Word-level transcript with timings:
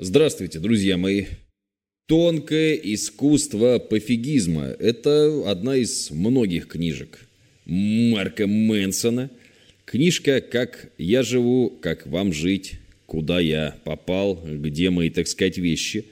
Здравствуйте, 0.00 0.60
друзья 0.60 0.96
мои. 0.96 1.24
Тонкое 2.06 2.74
искусство 2.74 3.80
пофигизма– 3.80 4.66
это 4.78 5.50
одна 5.50 5.74
из 5.74 6.12
многих 6.12 6.68
книжек 6.68 7.18
Марка 7.64 8.46
Мэнсона. 8.46 9.28
Книжка 9.84 10.40
«Как 10.40 10.92
я 10.98 11.24
живу, 11.24 11.70
как 11.82 12.06
вам 12.06 12.32
жить, 12.32 12.74
куда 13.06 13.40
я 13.40 13.76
попал, 13.82 14.40
где 14.46 14.90
мои, 14.90 15.10
так 15.10 15.26
сказать, 15.26 15.58
вещи». 15.58 16.04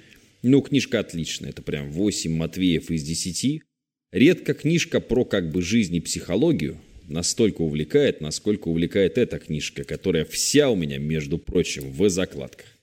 Ну, 0.43 0.63
книжка 0.63 0.99
отличная, 0.99 1.51
это 1.51 1.63
прям 1.63 1.93
8 1.93 2.33
Матвеев 2.33 2.91
из 2.91 3.05
10. 3.05 3.63
Редко 4.11 4.55
книжка 4.55 4.99
про 4.99 5.25
как 5.25 5.53
бы 5.53 5.63
жизнь 5.63 5.95
и 5.95 6.01
психологию 6.01 6.81
настолько 7.07 7.63
увлекает, 7.63 8.21
насколько 8.21 8.67
увлекает 8.67 9.17
эта 9.17 9.39
книжка, 9.39 9.85
которая 9.85 10.25
вся 10.25 10.71
у 10.71 10.75
меня, 10.75 10.99
между 10.99 11.39
прочим, 11.39 11.93
в 11.93 12.11
закладках. 12.11 12.76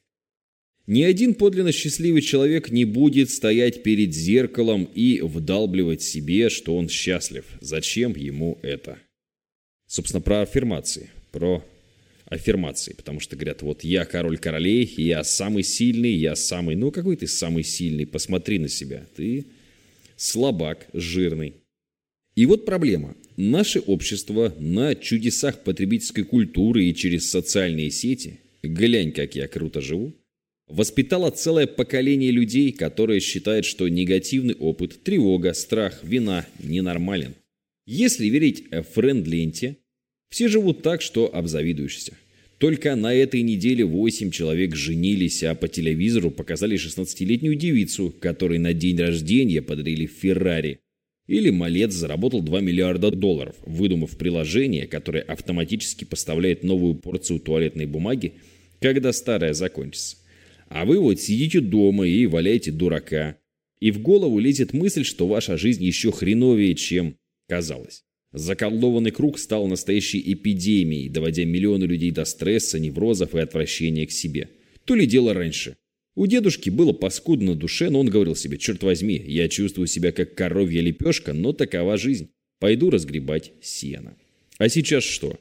Ни 0.86 1.04
один 1.04 1.34
подлинно 1.34 1.72
счастливый 1.72 2.22
человек 2.22 2.70
не 2.70 2.84
будет 2.84 3.30
стоять 3.30 3.84
перед 3.84 4.14
зеркалом 4.14 4.84
и 4.84 5.22
вдалбливать 5.22 6.02
себе, 6.02 6.50
что 6.50 6.76
он 6.76 6.90
счастлив. 6.90 7.46
Зачем 7.62 8.16
ему 8.16 8.60
это? 8.64 9.00
Собственно, 9.88 10.20
про 10.20 10.42
аффирмации. 10.42 11.10
Про 11.32 11.64
аффирмации. 12.26 12.94
Потому 12.94 13.22
что 13.22 13.38
говорят, 13.38 13.62
вот 13.62 13.86
я 13.86 14.04
король 14.04 14.38
королей, 14.38 14.94
я 14.98 15.24
самый 15.24 15.64
сильный, 15.64 16.14
я 16.14 16.36
самый... 16.36 16.76
Ну, 16.76 16.92
какой 16.92 17.16
ты 17.16 17.28
самый 17.28 17.64
сильный? 17.64 18.06
Посмотри 18.06 18.60
на 18.60 18.68
себя. 18.68 19.06
Ты 19.16 19.46
слабак, 20.18 20.88
жирный. 20.92 21.54
И 22.36 22.46
вот 22.46 22.66
проблема. 22.66 23.16
Наше 23.38 23.80
общество 23.80 24.54
на 24.60 24.96
чудесах 24.96 25.64
потребительской 25.64 26.26
культуры 26.26 26.86
и 26.86 26.96
через 26.96 27.30
социальные 27.30 27.90
сети, 27.92 28.42
глянь, 28.64 29.14
как 29.14 29.36
я 29.36 29.48
круто 29.48 29.80
живу, 29.80 30.14
воспитала 30.68 31.30
целое 31.30 31.68
поколение 31.68 32.32
людей, 32.32 32.72
которые 32.72 33.20
считают, 33.20 33.66
что 33.66 33.88
негативный 33.88 34.56
опыт, 34.56 35.04
тревога, 35.04 35.54
страх, 35.54 36.00
вина 36.04 36.46
ненормален. 36.60 37.36
Если 37.86 38.28
верить 38.28 38.66
френд-ленте, 38.94 39.78
все 40.30 40.48
живут 40.48 40.82
так, 40.82 41.02
что 41.02 41.34
обзавидуешься. 41.34 42.18
Только 42.58 42.96
на 42.96 43.14
этой 43.14 43.42
неделе 43.42 43.84
8 43.84 44.32
человек 44.32 44.74
женились, 44.74 45.44
а 45.44 45.54
по 45.54 45.68
телевизору 45.68 46.32
показали 46.32 46.78
16-летнюю 46.78 47.56
девицу, 47.56 48.16
которой 48.20 48.58
на 48.58 48.74
день 48.74 48.98
рождения 48.98 49.62
подарили 49.62 50.06
Феррари. 50.06 50.80
Или 51.28 51.50
малец 51.50 51.94
заработал 51.94 52.42
2 52.42 52.62
миллиарда 52.62 53.12
долларов, 53.12 53.56
выдумав 53.66 54.18
приложение, 54.18 54.88
которое 54.88 55.24
автоматически 55.24 56.06
поставляет 56.06 56.64
новую 56.64 56.96
порцию 56.96 57.40
туалетной 57.40 57.86
бумаги, 57.86 58.34
когда 58.80 59.12
старая 59.12 59.54
закончится. 59.54 60.18
А 60.74 60.86
вы 60.86 61.00
вот 61.00 61.22
сидите 61.22 61.62
дома 61.62 62.08
и 62.08 62.26
валяете 62.26 62.72
дурака. 62.72 63.38
И 63.80 63.92
в 63.92 64.02
голову 64.02 64.40
лезет 64.40 64.74
мысль, 64.74 65.04
что 65.04 65.28
ваша 65.28 65.56
жизнь 65.56 65.84
еще 65.84 66.12
хреновее, 66.12 66.74
чем 66.74 67.16
казалось. 67.48 68.04
Заколдованный 68.32 69.12
круг 69.12 69.38
стал 69.38 69.68
настоящей 69.68 70.34
эпидемией, 70.34 71.10
доводя 71.10 71.46
миллионы 71.46 71.84
людей 71.84 72.10
до 72.10 72.26
стресса, 72.26 72.80
неврозов 72.80 73.36
и 73.36 73.40
отвращения 73.40 74.08
к 74.08 74.12
себе. 74.12 74.50
То 74.86 74.96
ли 74.96 75.06
дело 75.06 75.36
раньше. 75.36 75.78
У 76.16 76.26
дедушки 76.26 76.72
было 76.72 76.92
паскудно 76.92 77.52
на 77.52 77.56
душе, 77.56 77.92
но 77.92 78.00
он 78.00 78.10
говорил 78.10 78.36
себе, 78.36 78.58
черт 78.58 78.82
возьми, 78.82 79.24
я 79.28 79.50
чувствую 79.50 79.86
себя 79.86 80.12
как 80.12 80.34
коровья 80.34 80.82
лепешка, 80.82 81.34
но 81.34 81.54
такова 81.54 81.98
жизнь. 81.98 82.32
Пойду 82.60 82.90
разгребать 82.90 83.52
сено. 83.62 84.18
А 84.58 84.70
сейчас 84.70 85.04
что? 85.04 85.40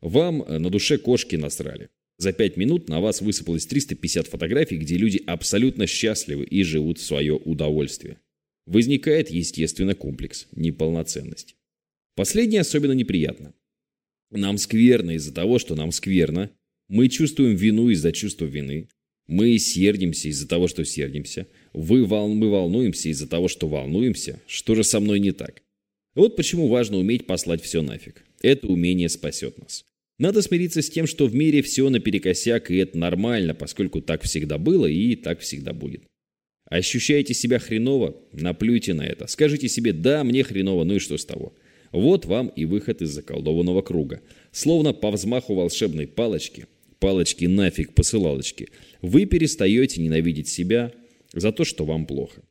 Вам 0.00 0.38
на 0.38 0.70
душе 0.70 0.96
кошки 0.96 1.36
насрали. 1.36 1.90
За 2.20 2.34
пять 2.34 2.58
минут 2.58 2.90
на 2.90 3.00
вас 3.00 3.22
высыпалось 3.22 3.64
350 3.64 4.26
фотографий, 4.26 4.76
где 4.76 4.98
люди 4.98 5.22
абсолютно 5.26 5.86
счастливы 5.86 6.44
и 6.44 6.62
живут 6.64 6.98
в 6.98 7.02
свое 7.02 7.32
удовольствие. 7.32 8.18
Возникает, 8.66 9.30
естественно, 9.30 9.94
комплекс 9.94 10.46
неполноценности. 10.52 11.54
Последнее 12.16 12.60
особенно 12.60 12.92
неприятно. 12.92 13.54
Нам 14.30 14.58
скверно 14.58 15.12
из-за 15.12 15.32
того, 15.32 15.58
что 15.58 15.74
нам 15.74 15.92
скверно. 15.92 16.50
Мы 16.88 17.08
чувствуем 17.08 17.56
вину 17.56 17.88
из-за 17.88 18.12
чувства 18.12 18.44
вины. 18.44 18.90
Мы 19.26 19.58
сердимся 19.58 20.28
из-за 20.28 20.46
того, 20.46 20.68
что 20.68 20.84
сердимся. 20.84 21.46
Вы 21.72 22.04
вол... 22.04 22.34
Мы 22.34 22.50
волнуемся 22.50 23.08
из-за 23.08 23.28
того, 23.28 23.48
что 23.48 23.66
волнуемся. 23.66 24.42
Что 24.46 24.74
же 24.74 24.84
со 24.84 25.00
мной 25.00 25.20
не 25.20 25.32
так? 25.32 25.62
Вот 26.14 26.36
почему 26.36 26.68
важно 26.68 26.98
уметь 26.98 27.26
послать 27.26 27.62
все 27.62 27.80
нафиг. 27.80 28.22
Это 28.42 28.66
умение 28.66 29.08
спасет 29.08 29.56
нас. 29.56 29.86
Надо 30.20 30.42
смириться 30.42 30.82
с 30.82 30.90
тем, 30.90 31.06
что 31.06 31.26
в 31.26 31.34
мире 31.34 31.62
все 31.62 31.88
наперекосяк, 31.88 32.70
и 32.70 32.76
это 32.76 32.98
нормально, 32.98 33.54
поскольку 33.54 34.02
так 34.02 34.22
всегда 34.22 34.58
было 34.58 34.84
и 34.84 35.16
так 35.16 35.40
всегда 35.40 35.72
будет. 35.72 36.02
Ощущаете 36.66 37.32
себя 37.32 37.58
хреново? 37.58 38.14
Наплюйте 38.30 38.92
на 38.92 39.00
это. 39.00 39.26
Скажите 39.28 39.66
себе 39.66 39.94
«да, 39.94 40.22
мне 40.22 40.42
хреново, 40.42 40.84
ну 40.84 40.96
и 40.96 40.98
что 40.98 41.16
с 41.16 41.24
того?» 41.24 41.54
Вот 41.90 42.26
вам 42.26 42.48
и 42.48 42.66
выход 42.66 43.00
из 43.00 43.08
заколдованного 43.08 43.80
круга. 43.80 44.20
Словно 44.52 44.92
по 44.92 45.10
взмаху 45.10 45.54
волшебной 45.54 46.06
палочки, 46.06 46.66
палочки 46.98 47.46
нафиг 47.46 47.94
посылалочки, 47.94 48.68
вы 49.00 49.24
перестаете 49.24 50.02
ненавидеть 50.02 50.48
себя 50.48 50.92
за 51.32 51.50
то, 51.50 51.64
что 51.64 51.86
вам 51.86 52.04
плохо. 52.04 52.42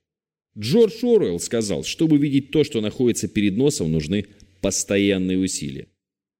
Джордж 0.57 1.05
Оруэлл 1.05 1.39
сказал, 1.39 1.83
чтобы 1.83 2.17
видеть 2.17 2.49
то, 2.49 2.63
что 2.63 2.81
находится 2.81 3.27
перед 3.27 3.57
носом, 3.57 3.91
нужны 3.91 4.25
постоянные 4.59 5.37
усилия. 5.37 5.85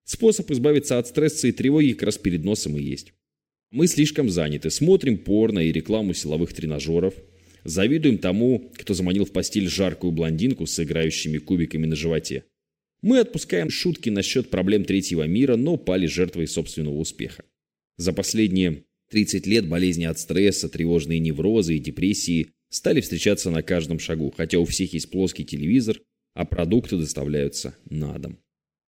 Способ 0.10 0.50
избавиться 0.50 0.98
от 0.98 1.06
стресса 1.06 1.48
и 1.48 1.52
тревоги 1.52 1.94
как 1.94 2.08
раз 2.08 2.18
перед 2.18 2.44
носом 2.44 2.76
и 2.76 2.82
есть. 2.82 3.14
Мы 3.70 3.86
слишком 3.86 4.28
заняты, 4.28 4.72
смотрим 4.72 5.20
порно 5.20 5.60
и 5.60 5.72
рекламу 5.72 6.16
силовых 6.16 6.52
тренажеров, 6.52 7.14
завидуем 7.64 8.18
тому, 8.18 8.72
кто 8.76 8.96
заманил 8.96 9.26
в 9.26 9.32
постель 9.32 9.70
жаркую 9.70 10.12
блондинку 10.12 10.66
с 10.66 10.80
играющими 10.80 11.38
кубиками 11.38 11.86
на 11.86 11.96
животе. 11.96 12.46
Мы 13.04 13.20
отпускаем 13.20 13.70
шутки 13.70 14.10
насчет 14.10 14.50
проблем 14.50 14.84
третьего 14.84 15.28
мира, 15.28 15.58
но 15.58 15.78
пали 15.78 16.08
жертвой 16.08 16.48
собственного 16.48 16.98
успеха. 16.98 17.46
За 17.98 18.12
последние 18.12 18.86
30 19.12 19.46
лет 19.46 19.68
болезни 19.68 20.06
от 20.06 20.18
стресса, 20.18 20.70
тревожные 20.70 21.20
неврозы 21.20 21.76
и 21.76 21.80
депрессии 21.80 22.48
стали 22.72 23.02
встречаться 23.02 23.52
на 23.52 23.62
каждом 23.62 24.00
шагу, 24.00 24.34
хотя 24.36 24.58
у 24.58 24.66
всех 24.66 24.92
есть 24.92 25.12
плоский 25.12 25.46
телевизор, 25.46 26.02
а 26.34 26.46
продукты 26.46 26.98
доставляются 26.98 27.76
на 27.92 28.18
дом. 28.18 28.40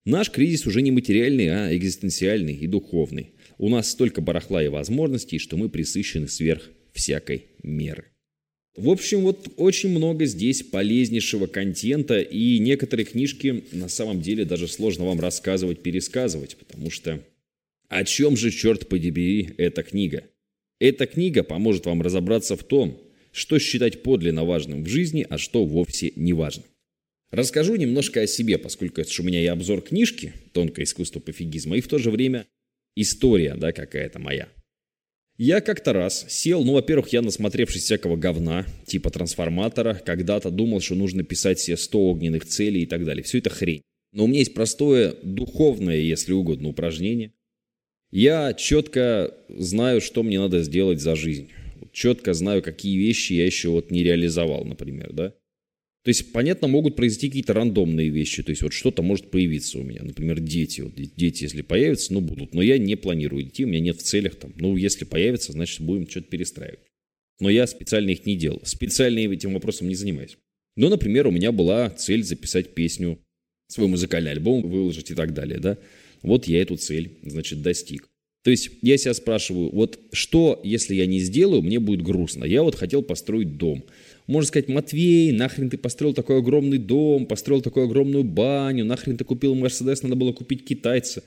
Наш 0.05 0.31
кризис 0.31 0.65
уже 0.65 0.81
не 0.81 0.91
материальный, 0.91 1.49
а 1.49 1.75
экзистенциальный 1.75 2.55
и 2.55 2.65
духовный. 2.65 3.33
У 3.59 3.69
нас 3.69 3.91
столько 3.91 4.21
барахла 4.21 4.63
и 4.63 4.67
возможностей, 4.67 5.37
что 5.37 5.57
мы 5.57 5.69
присыщены 5.69 6.27
сверх 6.27 6.69
всякой 6.91 7.45
меры. 7.61 8.05
В 8.75 8.89
общем, 8.89 9.21
вот 9.21 9.53
очень 9.57 9.89
много 9.89 10.25
здесь 10.25 10.63
полезнейшего 10.63 11.45
контента, 11.45 12.19
и 12.19 12.57
некоторые 12.57 13.05
книжки 13.05 13.65
на 13.73 13.89
самом 13.89 14.21
деле 14.21 14.45
даже 14.45 14.67
сложно 14.67 15.05
вам 15.05 15.19
рассказывать, 15.19 15.83
пересказывать, 15.83 16.55
потому 16.57 16.89
что 16.89 17.21
о 17.89 18.05
чем 18.05 18.37
же, 18.37 18.49
черт 18.49 18.87
подери, 18.87 19.49
эта 19.57 19.83
книга? 19.83 20.23
Эта 20.79 21.05
книга 21.05 21.43
поможет 21.43 21.85
вам 21.85 22.01
разобраться 22.01 22.55
в 22.55 22.63
том, 22.63 22.97
что 23.33 23.59
считать 23.59 24.01
подлинно 24.01 24.45
важным 24.45 24.83
в 24.83 24.87
жизни, 24.87 25.27
а 25.29 25.37
что 25.37 25.65
вовсе 25.65 26.13
не 26.15 26.33
важно. 26.33 26.63
Расскажу 27.31 27.77
немножко 27.77 28.21
о 28.21 28.27
себе, 28.27 28.57
поскольку 28.57 28.99
это 28.99 29.11
же 29.11 29.21
у 29.21 29.25
меня 29.25 29.41
и 29.41 29.45
обзор 29.45 29.81
книжки 29.81 30.33
«Тонкое 30.53 30.83
искусство 30.83 31.21
пофигизма», 31.21 31.77
и 31.77 31.81
в 31.81 31.87
то 31.87 31.97
же 31.97 32.11
время 32.11 32.45
история, 32.95 33.55
да, 33.55 33.71
какая-то 33.71 34.19
моя. 34.19 34.49
Я 35.37 35.61
как-то 35.61 35.93
раз 35.93 36.25
сел, 36.27 36.63
ну, 36.63 36.73
во-первых, 36.73 37.13
я 37.13 37.21
насмотревшись 37.21 37.83
всякого 37.83 38.17
говна, 38.17 38.65
типа 38.85 39.09
трансформатора, 39.09 39.93
когда-то 40.05 40.51
думал, 40.51 40.81
что 40.81 40.95
нужно 40.95 41.23
писать 41.23 41.59
себе 41.59 41.77
100 41.77 41.99
огненных 41.99 42.45
целей 42.45 42.83
и 42.83 42.85
так 42.85 43.05
далее. 43.05 43.23
Все 43.23 43.37
это 43.39 43.49
хрень. 43.49 43.81
Но 44.11 44.25
у 44.25 44.27
меня 44.27 44.39
есть 44.39 44.53
простое 44.53 45.15
духовное, 45.23 45.97
если 45.97 46.33
угодно, 46.33 46.67
упражнение. 46.67 47.31
Я 48.11 48.53
четко 48.53 49.33
знаю, 49.47 50.01
что 50.01 50.21
мне 50.21 50.37
надо 50.37 50.61
сделать 50.63 50.99
за 50.99 51.15
жизнь. 51.15 51.49
Четко 51.93 52.33
знаю, 52.33 52.61
какие 52.61 52.97
вещи 52.97 53.33
я 53.33 53.45
еще 53.45 53.69
вот 53.69 53.89
не 53.89 54.03
реализовал, 54.03 54.65
например, 54.65 55.13
да. 55.13 55.33
То 56.03 56.09
есть, 56.09 56.31
понятно, 56.31 56.67
могут 56.67 56.95
произойти 56.95 57.27
какие-то 57.27 57.53
рандомные 57.53 58.09
вещи. 58.09 58.41
То 58.41 58.49
есть, 58.49 58.63
вот 58.63 58.73
что-то 58.73 59.03
может 59.03 59.29
появиться 59.29 59.77
у 59.77 59.83
меня. 59.83 60.01
Например, 60.03 60.39
дети. 60.39 60.81
Вот 60.81 60.95
дети, 60.95 61.43
если 61.43 61.61
появятся, 61.61 62.13
ну, 62.13 62.21
будут. 62.21 62.55
Но 62.55 62.61
я 62.61 62.79
не 62.79 62.95
планирую 62.95 63.43
детей, 63.43 63.65
у 63.65 63.67
меня 63.67 63.79
нет 63.79 63.97
в 63.97 64.03
целях 64.03 64.35
там. 64.35 64.53
Ну, 64.55 64.75
если 64.77 65.05
появятся, 65.05 65.51
значит, 65.51 65.81
будем 65.81 66.09
что-то 66.09 66.27
перестраивать. 66.27 66.79
Но 67.39 67.49
я 67.49 67.67
специально 67.67 68.09
их 68.09 68.25
не 68.25 68.35
делал. 68.35 68.61
Специально 68.63 69.19
этим 69.19 69.53
вопросом 69.53 69.87
не 69.89 69.95
занимаюсь. 69.95 70.37
Но, 70.75 70.89
например, 70.89 71.27
у 71.27 71.31
меня 71.31 71.51
была 71.51 71.89
цель 71.89 72.23
записать 72.23 72.73
песню, 72.73 73.19
свой 73.67 73.87
музыкальный 73.87 74.31
альбом 74.31 74.61
выложить 74.61 75.11
и 75.11 75.15
так 75.15 75.33
далее, 75.33 75.59
да. 75.59 75.77
Вот 76.21 76.45
я 76.45 76.61
эту 76.61 76.77
цель, 76.77 77.19
значит, 77.23 77.61
достиг. 77.61 78.07
То 78.43 78.49
есть 78.49 78.71
я 78.81 78.97
себя 78.97 79.13
спрашиваю, 79.13 79.69
вот 79.71 79.99
что, 80.13 80.59
если 80.63 80.95
я 80.95 81.05
не 81.05 81.19
сделаю, 81.19 81.61
мне 81.61 81.79
будет 81.79 82.01
грустно. 82.01 82.43
Я 82.43 82.63
вот 82.63 82.75
хотел 82.75 83.03
построить 83.03 83.57
дом. 83.57 83.83
Можно 84.25 84.47
сказать, 84.47 84.67
Матвей, 84.67 85.31
нахрен 85.31 85.69
ты 85.69 85.77
построил 85.77 86.13
такой 86.13 86.39
огромный 86.39 86.79
дом, 86.79 87.27
построил 87.27 87.61
такую 87.61 87.85
огромную 87.85 88.23
баню, 88.23 88.83
нахрен 88.85 89.17
ты 89.17 89.25
купил 89.25 89.53
Мерседес, 89.53 90.01
надо 90.01 90.15
было 90.15 90.33
купить 90.33 90.65
китайца. 90.65 91.23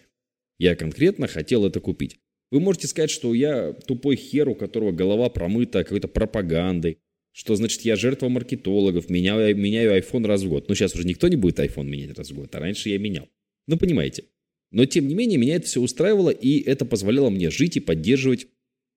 Я 0.58 0.74
конкретно 0.74 1.28
хотел 1.28 1.64
это 1.64 1.80
купить. 1.80 2.18
Вы 2.50 2.60
можете 2.60 2.88
сказать, 2.88 3.10
что 3.10 3.34
я 3.34 3.72
тупой 3.72 4.16
хер, 4.16 4.48
у 4.48 4.54
которого 4.54 4.92
голова 4.92 5.28
промыта 5.28 5.84
какой-то 5.84 6.08
пропагандой, 6.08 6.98
что 7.32 7.56
значит 7.56 7.82
я 7.82 7.96
жертва 7.96 8.28
маркетологов, 8.28 9.08
меняю, 9.10 9.56
меняю 9.56 9.96
iPhone 9.98 10.26
раз 10.26 10.42
в 10.42 10.48
год. 10.48 10.68
Ну, 10.68 10.74
сейчас 10.74 10.94
уже 10.94 11.06
никто 11.06 11.28
не 11.28 11.36
будет 11.36 11.58
iPhone 11.58 11.86
менять 11.86 12.16
раз 12.16 12.30
в 12.30 12.34
год, 12.34 12.54
а 12.54 12.60
раньше 12.60 12.90
я 12.90 12.98
менял. 12.98 13.28
Ну, 13.66 13.76
понимаете. 13.76 14.24
Но, 14.74 14.86
тем 14.86 15.06
не 15.06 15.14
менее, 15.14 15.38
меня 15.38 15.54
это 15.54 15.66
все 15.66 15.80
устраивало, 15.80 16.30
и 16.30 16.60
это 16.60 16.84
позволяло 16.84 17.30
мне 17.30 17.48
жить 17.48 17.76
и 17.76 17.80
поддерживать 17.80 18.48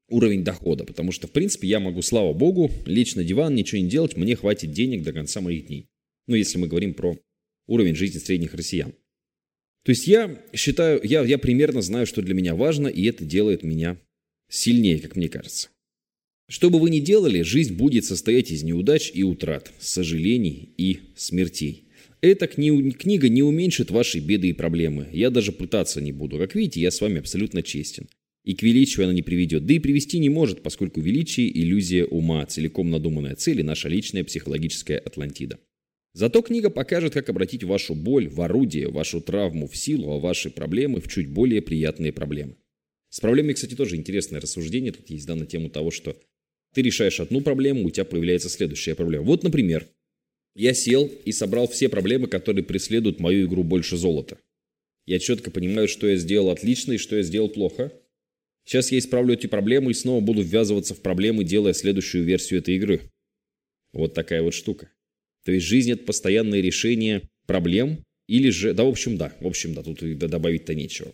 уровень 0.09 0.43
дохода. 0.43 0.85
Потому 0.85 1.11
что, 1.11 1.27
в 1.27 1.31
принципе, 1.31 1.67
я 1.67 1.79
могу, 1.79 2.01
слава 2.01 2.33
богу, 2.33 2.71
лечь 2.87 3.13
на 3.13 3.23
диван, 3.23 3.53
ничего 3.53 3.79
не 3.79 3.87
делать, 3.87 4.17
мне 4.17 4.35
хватит 4.35 4.71
денег 4.71 5.03
до 5.03 5.13
конца 5.13 5.39
моих 5.39 5.67
дней. 5.67 5.85
Ну, 6.25 6.33
если 6.33 6.57
мы 6.57 6.65
говорим 6.65 6.95
про 6.95 7.15
уровень 7.67 7.93
жизни 7.93 8.17
средних 8.17 8.55
россиян. 8.55 8.91
То 9.85 9.91
есть 9.91 10.07
я 10.07 10.43
считаю, 10.51 10.99
я, 11.03 11.23
я 11.23 11.37
примерно 11.37 11.83
знаю, 11.83 12.07
что 12.07 12.23
для 12.23 12.33
меня 12.33 12.55
важно, 12.55 12.87
и 12.87 13.05
это 13.05 13.23
делает 13.23 13.61
меня 13.61 14.01
сильнее, 14.49 14.97
как 14.97 15.15
мне 15.15 15.29
кажется. 15.29 15.69
Что 16.49 16.71
бы 16.71 16.79
вы 16.79 16.89
ни 16.89 17.01
делали, 17.01 17.43
жизнь 17.43 17.75
будет 17.75 18.05
состоять 18.05 18.49
из 18.49 18.63
неудач 18.63 19.11
и 19.13 19.21
утрат, 19.21 19.71
сожалений 19.77 20.73
и 20.75 21.01
смертей. 21.15 21.86
Эта 22.21 22.45
кни- 22.45 22.91
книга 22.91 23.29
не 23.29 23.43
уменьшит 23.43 23.91
ваши 23.91 24.19
беды 24.19 24.49
и 24.49 24.53
проблемы. 24.53 25.07
Я 25.11 25.29
даже 25.29 25.51
пытаться 25.51 26.01
не 26.01 26.11
буду. 26.11 26.37
Как 26.37 26.55
видите, 26.55 26.81
я 26.81 26.89
с 26.89 26.99
вами 26.99 27.19
абсолютно 27.19 27.61
честен. 27.61 28.07
И 28.43 28.55
к 28.55 28.63
величию 28.63 29.05
она 29.05 29.13
не 29.13 29.21
приведет. 29.21 29.65
Да 29.65 29.73
и 29.73 29.79
привести 29.79 30.19
не 30.19 30.29
может, 30.29 30.63
поскольку 30.63 31.01
величие– 31.01 31.51
иллюзия 31.59 32.05
ума, 32.05 32.45
целиком 32.45 32.89
надуманная 32.89 33.35
цель 33.35 33.59
и 33.59 33.63
наша 33.63 33.89
личная 33.89 34.23
психологическая 34.23 34.97
Атлантида. 34.97 35.59
Зато 36.13 36.41
книга 36.41 36.71
покажет, 36.71 37.13
как 37.13 37.29
обратить 37.29 37.63
вашу 37.63 37.93
боль 37.93 38.27
в 38.27 38.41
орудие, 38.41 38.87
вашу 38.89 39.21
травму 39.21 39.67
в 39.67 39.75
силу, 39.75 40.13
а 40.13 40.19
ваши 40.19 40.49
проблемы 40.49 41.01
в 41.01 41.07
чуть 41.07 41.27
более 41.27 41.61
приятные 41.61 42.11
проблемы. 42.11 42.55
С 43.09 43.19
проблемой, 43.19 43.53
кстати, 43.53 43.75
тоже 43.75 43.97
интересное 43.97 44.41
рассуждение 44.41 44.91
тут 44.91 45.09
есть 45.09 45.27
да, 45.27 45.35
на 45.35 45.45
тему 45.45 45.69
того, 45.69 45.91
что 45.91 46.17
ты 46.73 46.81
решаешь 46.81 47.19
одну 47.19 47.41
проблему, 47.41 47.85
у 47.85 47.91
тебя 47.91 48.05
появляется 48.05 48.49
следующая 48.49 48.95
проблема. 48.95 49.25
Вот, 49.25 49.43
например, 49.43 49.87
я 50.57 50.73
сел 50.73 51.09
и 51.25 51.31
собрал 51.31 51.67
все 51.67 51.87
проблемы, 51.87 52.27
которые 52.27 52.63
преследуют 52.63 53.19
мою 53.19 53.47
игру 53.47 53.63
«Больше 53.63 53.95
золота». 53.95 54.37
Я 55.05 55.19
четко 55.19 55.51
понимаю, 55.51 55.87
что 55.87 56.07
я 56.07 56.17
сделал 56.17 56.49
отлично 56.49 56.93
и 56.93 56.97
что 56.97 57.15
я 57.15 57.23
сделал 57.23 57.47
плохо. 57.47 57.93
Сейчас 58.65 58.91
я 58.91 58.97
исправлю 58.97 59.35
эти 59.35 59.47
проблемы 59.47 59.91
и 59.91 59.93
снова 59.93 60.19
буду 60.19 60.41
ввязываться 60.41 60.93
в 60.93 61.01
проблемы, 61.01 61.45
делая 61.45 61.71
следующую 61.71 62.25
версию 62.25 62.59
этой 62.59 62.75
игры. 62.75 63.01
Вот 63.93 64.13
такая 64.13 64.41
вот 64.41 64.53
штука. 64.53 64.89
То 65.45 65.53
есть 65.53 65.65
жизнь– 65.65 65.91
это 65.93 66.03
постоянное 66.03 66.59
решение 66.59 67.29
проблем 67.45 68.03
или 68.27 68.49
же... 68.49 68.73
Да, 68.73 68.83
в 68.83 68.89
общем, 68.89 69.17
да. 69.17 69.33
В 69.39 69.47
общем, 69.47 69.73
да, 69.73 69.83
тут 69.83 69.99
добавить-то 70.17 70.75
нечего. 70.75 71.13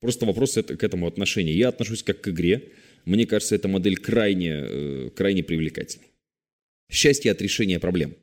Просто 0.00 0.26
вопрос 0.26 0.56
это, 0.56 0.76
к 0.76 0.82
этому 0.82 1.06
отношения. 1.06 1.52
Я 1.52 1.68
отношусь 1.68 2.02
как 2.02 2.20
к 2.20 2.28
игре– 2.28 2.72
мне 3.08 3.26
кажется, 3.26 3.54
эта 3.54 3.68
модель 3.68 3.96
крайне, 3.96 4.50
э, 4.52 5.10
крайне 5.16 5.42
привлекательной. 5.42 6.08
Счастье 6.90 7.32
от 7.32 7.40
решения 7.40 7.80
проблем. 7.80 8.14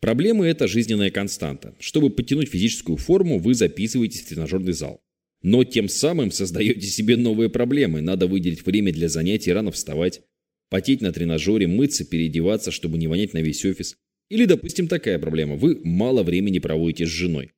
Проблемы– 0.00 0.46
это 0.48 0.66
жизненная 0.66 1.10
константа. 1.10 1.74
Чтобы 1.78 2.08
подтянуть 2.08 2.48
физическую 2.48 2.96
форму, 2.96 3.38
вы 3.38 3.54
записываетесь 3.54 4.22
в 4.22 4.28
тренажерный 4.28 4.72
зал. 4.72 5.02
Но 5.42 5.64
тем 5.64 5.88
самым 5.88 6.30
создаете 6.30 6.86
себе 6.86 7.16
новые 7.16 7.50
проблемы. 7.50 8.00
Надо 8.00 8.26
выделить 8.26 8.64
время 8.64 8.92
для 8.92 9.08
занятий, 9.08 9.52
рано 9.52 9.70
вставать, 9.70 10.22
потеть 10.70 11.02
на 11.02 11.12
тренажере, 11.12 11.66
мыться, 11.66 12.04
переодеваться, 12.04 12.70
чтобы 12.70 12.98
не 12.98 13.08
вонять 13.08 13.34
на 13.34 13.42
весь 13.42 13.64
офис. 13.64 13.96
Или, 14.30 14.46
допустим, 14.46 14.88
такая 14.88 15.18
проблема. 15.18 15.56
Вы 15.56 15.80
мало 15.84 16.22
времени 16.22 16.60
проводите 16.60 17.06
с 17.06 17.10
женой. 17.10 17.50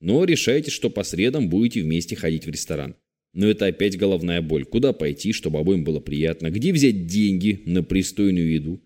Но 0.00 0.24
решаете, 0.24 0.70
что 0.70 0.90
по 0.90 1.04
средам 1.04 1.48
будете 1.48 1.82
вместе 1.82 2.16
ходить 2.16 2.46
в 2.46 2.50
ресторан. 2.50 2.96
Но 3.34 3.46
это 3.48 3.66
опять 3.66 3.98
головная 3.98 4.42
боль. 4.42 4.64
Куда 4.64 4.92
пойти, 4.92 5.32
чтобы 5.32 5.58
обоим 5.58 5.84
было 5.84 6.00
приятно? 6.00 6.50
Где 6.50 6.72
взять 6.72 7.06
деньги 7.06 7.62
на 7.66 7.82
пристойную 7.82 8.52
еду? 8.52 8.80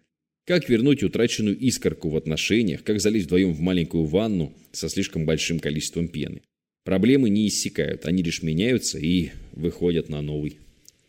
Как 0.48 0.66
вернуть 0.70 1.02
утраченную 1.02 1.58
искорку 1.58 2.08
в 2.08 2.16
отношениях? 2.16 2.82
Как 2.82 3.02
залезть 3.02 3.26
вдвоем 3.26 3.52
в 3.52 3.60
маленькую 3.60 4.04
ванну 4.04 4.54
со 4.72 4.88
слишком 4.88 5.26
большим 5.26 5.60
количеством 5.60 6.08
пены? 6.08 6.40
Проблемы 6.86 7.28
не 7.28 7.46
иссякают, 7.48 8.06
они 8.06 8.22
лишь 8.22 8.42
меняются 8.42 8.98
и 8.98 9.28
выходят 9.52 10.08
на 10.08 10.22
новый 10.22 10.56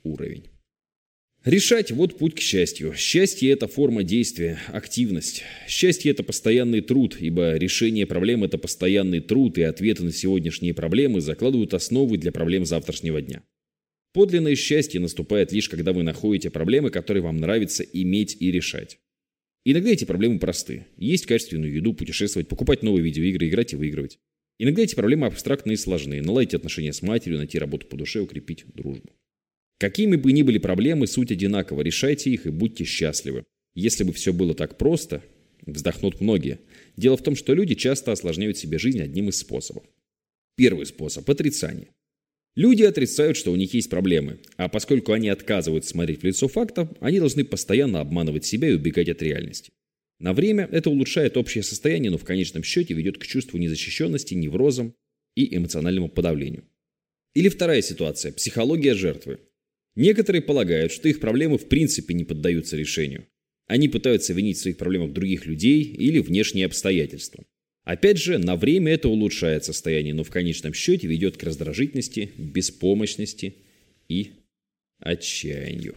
уровень. 0.03 0.43
Решать– 1.45 1.89
вот 1.93 2.17
путь 2.17 2.35
к 2.35 2.41
счастью. 2.41 2.93
Счастье– 2.97 3.49
это 3.51 3.69
форма 3.69 4.03
действия, 4.03 4.59
активность. 4.67 5.43
Счастье– 5.69 6.11
это 6.11 6.23
постоянный 6.23 6.81
труд, 6.81 7.15
ибо 7.17 7.55
решение 7.55 8.05
проблем– 8.05 8.43
это 8.43 8.57
постоянный 8.57 9.21
труд, 9.21 9.57
и 9.57 9.61
ответы 9.61 10.03
на 10.03 10.11
сегодняшние 10.11 10.73
проблемы 10.73 11.21
закладывают 11.21 11.73
основы 11.73 12.17
для 12.17 12.33
проблем 12.33 12.65
завтрашнего 12.65 13.21
дня. 13.21 13.41
Подлинное 14.11 14.57
счастье 14.57 14.99
наступает 14.99 15.53
лишь, 15.53 15.69
когда 15.69 15.93
вы 15.93 16.03
находите 16.03 16.49
проблемы, 16.49 16.89
которые 16.89 17.23
вам 17.23 17.37
нравится 17.37 17.83
иметь 17.83 18.35
и 18.41 18.51
решать. 18.51 18.97
Иногда 19.65 19.89
эти 19.89 20.05
проблемы 20.05 20.39
просты. 20.39 20.87
Есть 20.97 21.25
качественную 21.25 21.73
еду, 21.73 21.93
путешествовать, 21.93 22.47
покупать 22.47 22.81
новые 22.81 23.03
видеоигры, 23.03 23.47
играть 23.47 23.73
и 23.73 23.75
выигрывать. 23.75 24.19
Иногда 24.57 24.81
эти 24.81 24.95
проблемы 24.95 25.27
абстрактные 25.27 25.75
и 25.75 25.77
сложные. 25.77 26.21
Наладить 26.21 26.53
отношения 26.53 26.93
с 26.93 27.01
матерью, 27.01 27.37
найти 27.37 27.59
работу 27.59 27.87
по 27.87 27.97
душе, 27.97 28.19
укрепить 28.19 28.65
дружбу. 28.73 29.09
Какими 29.77 30.15
бы 30.17 30.31
ни 30.31 30.43
были 30.43 30.57
проблемы, 30.57 31.07
суть 31.07 31.31
одинакова. 31.31 31.81
Решайте 31.81 32.29
их 32.29 32.45
и 32.45 32.49
будьте 32.49 32.83
счастливы. 32.83 33.45
Если 33.75 34.03
бы 34.03 34.11
все 34.11 34.33
было 34.33 34.53
так 34.53 34.77
просто, 34.77 35.23
вздохнут 35.65 36.19
многие. 36.19 36.59
Дело 36.97 37.15
в 37.15 37.23
том, 37.23 37.35
что 37.35 37.53
люди 37.53 37.75
часто 37.75 38.11
осложняют 38.11 38.57
себе 38.57 38.77
жизнь 38.77 39.01
одним 39.01 39.29
из 39.29 39.37
способов. 39.37 39.83
Первый 40.55 40.85
способ– 40.85 41.29
отрицание. 41.31 41.89
Люди 42.59 42.83
отрицают, 42.83 43.37
что 43.37 43.53
у 43.53 43.55
них 43.55 43.73
есть 43.73 43.89
проблемы, 43.89 44.39
а 44.57 44.67
поскольку 44.67 45.13
они 45.13 45.29
отказываются 45.29 45.91
смотреть 45.91 46.19
в 46.19 46.25
лицо 46.25 46.49
фактов, 46.49 46.89
они 46.99 47.19
должны 47.19 47.45
постоянно 47.45 48.01
обманывать 48.01 48.43
себя 48.43 48.67
и 48.67 48.73
убегать 48.73 49.07
от 49.07 49.21
реальности. 49.21 49.71
На 50.19 50.33
время 50.33 50.67
это 50.69 50.89
улучшает 50.89 51.37
общее 51.37 51.63
состояние, 51.63 52.11
но 52.11 52.17
в 52.17 52.25
конечном 52.25 52.63
счете 52.63 52.93
ведет 52.93 53.17
к 53.17 53.25
чувству 53.25 53.57
незащищенности, 53.57 54.33
неврозам 54.33 54.93
и 55.37 55.55
эмоциональному 55.55 56.09
подавлению. 56.09 56.65
Или 57.33 57.47
вторая 57.47 57.81
ситуация– 57.81 58.31
психология 58.33 58.93
жертвы. 58.93 59.39
Некоторые 59.95 60.41
полагают, 60.41 60.91
что 60.91 61.07
их 61.07 61.21
проблемы 61.21 61.57
в 61.59 61.69
принципе 61.69 62.13
не 62.13 62.25
поддаются 62.25 62.75
решению. 62.75 63.25
Они 63.67 63.87
пытаются 63.87 64.33
винить 64.33 64.57
в 64.57 64.61
своих 64.63 64.75
проблемах 64.75 65.13
других 65.13 65.45
людей 65.45 65.81
или 65.81 66.19
внешние 66.19 66.65
обстоятельства. 66.65 67.45
Опять 67.89 68.19
же, 68.19 68.37
на 68.37 68.55
время 68.55 68.93
это 68.93 69.09
улучшает 69.09 69.65
состояние, 69.65 70.13
но 70.13 70.23
в 70.23 70.29
конечном 70.29 70.75
счете 70.75 71.07
ведет 71.07 71.37
к 71.37 71.43
раздражительности, 71.43 72.29
беспомощности 72.37 73.55
и 74.07 74.33
отчаянию. 74.99 75.95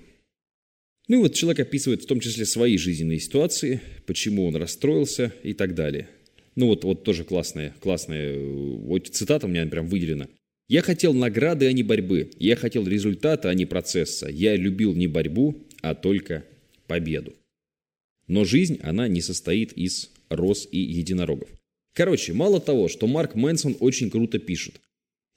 Ну 1.09 1.17
и 1.17 1.19
вот 1.19 1.35
человек 1.35 1.61
описывает 1.61 2.03
в 2.03 2.07
том 2.07 2.19
числе 2.21 2.47
свои 2.47 2.79
жизненные 2.79 3.21
ситуации, 3.21 3.83
почему 4.07 4.47
он 4.47 4.57
расстроился 4.57 5.35
и 5.43 5.53
так 5.53 5.75
далее. 5.75 6.09
Ну 6.57 6.69
вот, 6.69 6.83
вот 6.85 7.05
тоже 7.05 7.25
классная, 7.25 7.75
классная 7.79 8.39
вот 8.39 9.09
цитата 9.09 9.45
у 9.45 9.51
меня 9.51 9.67
прям 9.67 9.87
выделена. 9.87 10.29
Я 10.71 10.81
хотел 10.81 11.13
награды, 11.13 11.67
а 11.67 11.73
не 11.75 11.83
борьбы. 11.83 12.31
Я 12.39 12.57
хотел 12.57 12.89
результата, 12.89 13.51
а 13.51 13.55
не 13.55 13.67
процесса. 13.67 14.31
Я 14.31 14.57
любил 14.57 14.95
не 14.95 15.09
борьбу, 15.09 15.63
а 15.83 15.95
только 15.95 16.47
победу. 16.87 17.35
Но 18.29 18.47
жизнь, 18.47 18.79
она 18.83 19.09
не 19.09 19.21
состоит 19.21 19.75
из 19.75 20.11
роз 20.31 20.67
и 20.73 20.79
единорогов. 20.79 21.51
Короче, 21.95 22.33
мало 22.33 22.61
того, 22.61 22.89
что 22.89 23.07
Марк 23.07 23.35
Мэнсон 23.35 23.77
очень 23.81 24.11
круто 24.11 24.39
пишет. 24.39 24.81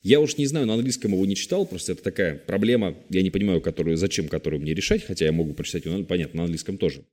Я 0.02 0.20
уж 0.22 0.38
не 0.38 0.46
знаю, 0.46 0.68
на 0.68 0.76
английском 0.76 1.14
его 1.14 1.26
не 1.26 1.36
читал, 1.36 1.66
просто 1.66 1.94
это 1.94 2.04
такая 2.04 2.36
проблема, 2.38 2.96
я 3.10 3.24
не 3.24 3.32
понимаю, 3.32 3.60
которую, 3.60 3.98
зачем 3.98 4.28
которую 4.28 4.62
мне 4.62 4.74
решать, 4.74 5.04
хотя 5.04 5.26
я 5.26 5.32
могу 5.32 5.54
прочитать 5.54 5.86
его, 5.86 6.04
понятно, 6.04 6.38
на 6.38 6.44
английском 6.44 6.78
тоже. 6.78 7.04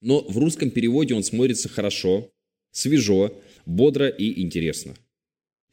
Но 0.00 0.24
в 0.26 0.38
русском 0.38 0.70
переводе 0.70 1.14
он 1.14 1.22
смотрится 1.22 1.68
хорошо, 1.68 2.30
свежо, 2.72 3.38
бодро 3.66 4.08
и 4.08 4.40
интересно. 4.42 4.94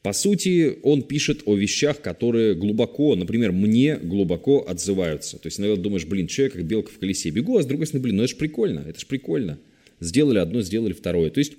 По 0.04 0.14
сути, 0.14 0.80
он 0.84 1.04
пишет 1.04 1.42
о 1.46 1.56
вещах, 1.56 2.02
которые 2.02 2.56
глубоко, 2.56 3.16
например, 3.16 3.52
мне 3.52 3.98
глубоко 3.98 4.66
отзываются. 4.68 5.38
То 5.40 5.48
есть 5.48 5.60
иногда 5.60 5.82
думаешь, 5.82 6.06
блин, 6.06 6.28
я 6.30 6.50
как 6.50 6.64
белка 6.64 6.92
в 6.92 7.00
колесе 7.00 7.32
бегу, 7.32 7.58
а 7.58 7.64
с 7.64 7.66
другой 7.66 7.88
стороны, 7.88 8.04
блин, 8.04 8.18
ну 8.18 8.24
это 8.24 8.32
же 8.32 8.38
прикольно, 8.38 8.80
это 8.88 9.00
же 9.00 9.06
прикольно. 9.06 9.60
Сделали 10.00 10.38
одно, 10.38 10.62
сделали 10.62 10.94
второе. 10.94 11.30
То 11.32 11.40
есть, 11.40 11.54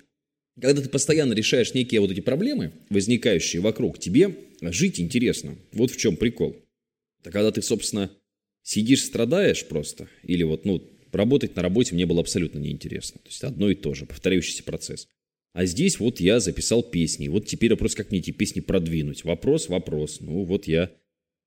когда 0.60 0.82
ты 0.82 0.88
постоянно 0.88 1.32
решаешь 1.32 1.74
некие 1.74 2.00
вот 2.00 2.10
эти 2.10 2.20
проблемы, 2.20 2.72
возникающие 2.90 3.60
вокруг, 3.62 3.98
тебе 3.98 4.36
жить 4.60 5.00
интересно. 5.00 5.56
Вот 5.72 5.90
в 5.90 5.96
чем 5.96 6.16
прикол. 6.16 6.56
Это 7.20 7.30
когда 7.30 7.50
ты, 7.50 7.62
собственно, 7.62 8.10
сидишь, 8.62 9.04
страдаешь 9.04 9.66
просто, 9.66 10.08
или 10.22 10.42
вот, 10.42 10.64
ну, 10.64 10.82
работать 11.12 11.56
на 11.56 11.62
работе 11.62 11.94
мне 11.94 12.06
было 12.06 12.20
абсолютно 12.20 12.58
неинтересно. 12.58 13.20
То 13.20 13.28
есть 13.28 13.44
одно 13.44 13.70
и 13.70 13.74
то 13.74 13.94
же, 13.94 14.06
повторяющийся 14.06 14.62
процесс. 14.62 15.08
А 15.52 15.66
здесь 15.66 15.98
вот 15.98 16.20
я 16.20 16.38
записал 16.38 16.82
песни. 16.82 17.28
Вот 17.28 17.46
теперь 17.46 17.70
вопрос, 17.70 17.94
как 17.94 18.10
мне 18.10 18.20
эти 18.20 18.30
песни 18.30 18.60
продвинуть. 18.60 19.24
Вопрос, 19.24 19.68
вопрос. 19.68 20.20
Ну 20.20 20.44
вот 20.44 20.68
я 20.68 20.92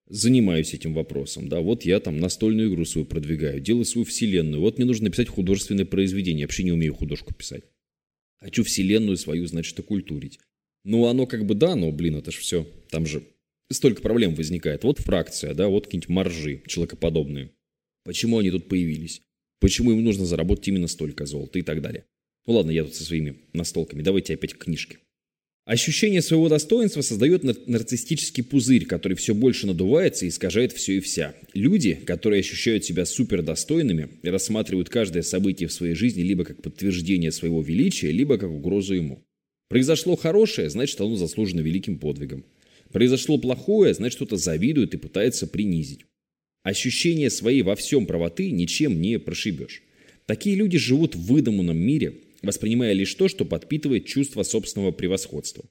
занимаюсь 0.09 0.73
этим 0.73 0.93
вопросом. 0.93 1.47
Да, 1.47 1.61
вот 1.61 1.85
я 1.85 1.99
там 2.01 2.17
настольную 2.19 2.69
игру 2.69 2.83
свою 2.83 3.07
продвигаю, 3.07 3.61
делаю 3.61 3.85
свою 3.85 4.03
вселенную. 4.03 4.61
Вот 4.61 4.77
мне 4.77 4.85
нужно 4.85 5.05
написать 5.05 5.29
художественное 5.29 5.85
произведение. 5.85 6.41
Я 6.41 6.47
вообще 6.47 6.63
не 6.63 6.73
умею 6.73 6.93
художку 6.93 7.33
писать. 7.33 7.63
Хочу 8.39 8.63
вселенную 8.63 9.17
свою, 9.17 9.47
значит, 9.47 9.79
окультурить. 9.79 10.39
Ну, 10.83 11.05
оно 11.05 11.25
как 11.25 11.45
бы 11.45 11.55
да, 11.55 11.75
но, 11.75 11.91
блин, 11.91 12.17
это 12.17 12.31
же 12.31 12.39
все. 12.39 12.67
Там 12.89 13.05
же 13.05 13.23
столько 13.71 14.01
проблем 14.01 14.35
возникает. 14.35 14.83
Вот 14.83 14.99
фракция, 14.99 15.53
да, 15.53 15.67
вот 15.67 15.85
какие-нибудь 15.85 16.09
моржи 16.09 16.61
человекоподобные. 16.67 17.51
Почему 18.03 18.39
они 18.39 18.51
тут 18.51 18.67
появились? 18.67 19.21
Почему 19.59 19.91
им 19.93 20.03
нужно 20.03 20.25
заработать 20.25 20.67
именно 20.67 20.87
столько 20.87 21.25
золота 21.25 21.57
и 21.59 21.61
так 21.61 21.81
далее? 21.81 22.05
Ну 22.45 22.53
ладно, 22.53 22.71
я 22.71 22.83
тут 22.83 22.95
со 22.95 23.05
своими 23.05 23.39
настолками. 23.53 24.01
Давайте 24.01 24.33
опять 24.33 24.53
к 24.53 24.65
книжке. 24.65 24.99
Ощущение 25.65 26.21
своего 26.21 26.49
достоинства 26.49 26.99
создает 27.01 27.43
нарциссический 27.43 28.43
пузырь, 28.43 28.85
который 28.85 29.15
все 29.15 29.33
больше 29.33 29.65
надувается 29.65 30.25
и 30.25 30.29
искажает 30.29 30.73
все 30.73 30.97
и 30.97 30.99
вся. 30.99 31.35
Люди, 31.53 31.93
которые 31.93 32.41
ощущают 32.41 32.83
себя 32.83 33.05
супердостойными, 33.05 34.09
рассматривают 34.23 34.89
каждое 34.89 35.23
событие 35.23 35.69
в 35.69 35.73
своей 35.73 35.95
жизни 35.95 36.21
либо 36.21 36.43
как 36.43 36.61
подтверждение 36.61 37.31
своего 37.31 37.61
величия, 37.61 38.11
либо 38.11 38.37
как 38.37 38.49
угрозу 38.49 38.95
ему. 38.95 39.23
Произошло 39.69 40.17
хорошее, 40.17 40.69
значит 40.69 40.99
оно 40.99 41.15
заслужено 41.15 41.61
великим 41.61 41.97
подвигом. 41.97 42.43
Произошло 42.91 43.37
плохое, 43.37 43.93
значит 43.93 44.17
кто-то 44.17 44.35
завидует 44.35 44.93
и 44.93 44.97
пытается 44.97 45.47
принизить. 45.47 46.01
Ощущение 46.63 47.29
своей 47.29 47.61
во 47.61 47.77
всем 47.77 48.05
правоты 48.05 48.51
ничем 48.51 49.01
не 49.01 49.17
прошибешь. 49.17 49.81
Такие 50.25 50.57
люди 50.57 50.77
живут 50.77 51.15
в 51.15 51.25
выдуманном 51.25 51.77
мире, 51.77 52.15
воспринимая 52.43 52.93
лишь 52.93 53.15
то, 53.15 53.27
что 53.27 53.45
подпитывает 53.45 54.05
чувство 54.05 54.43
собственного 54.43 54.91
превосходства. 54.91 55.65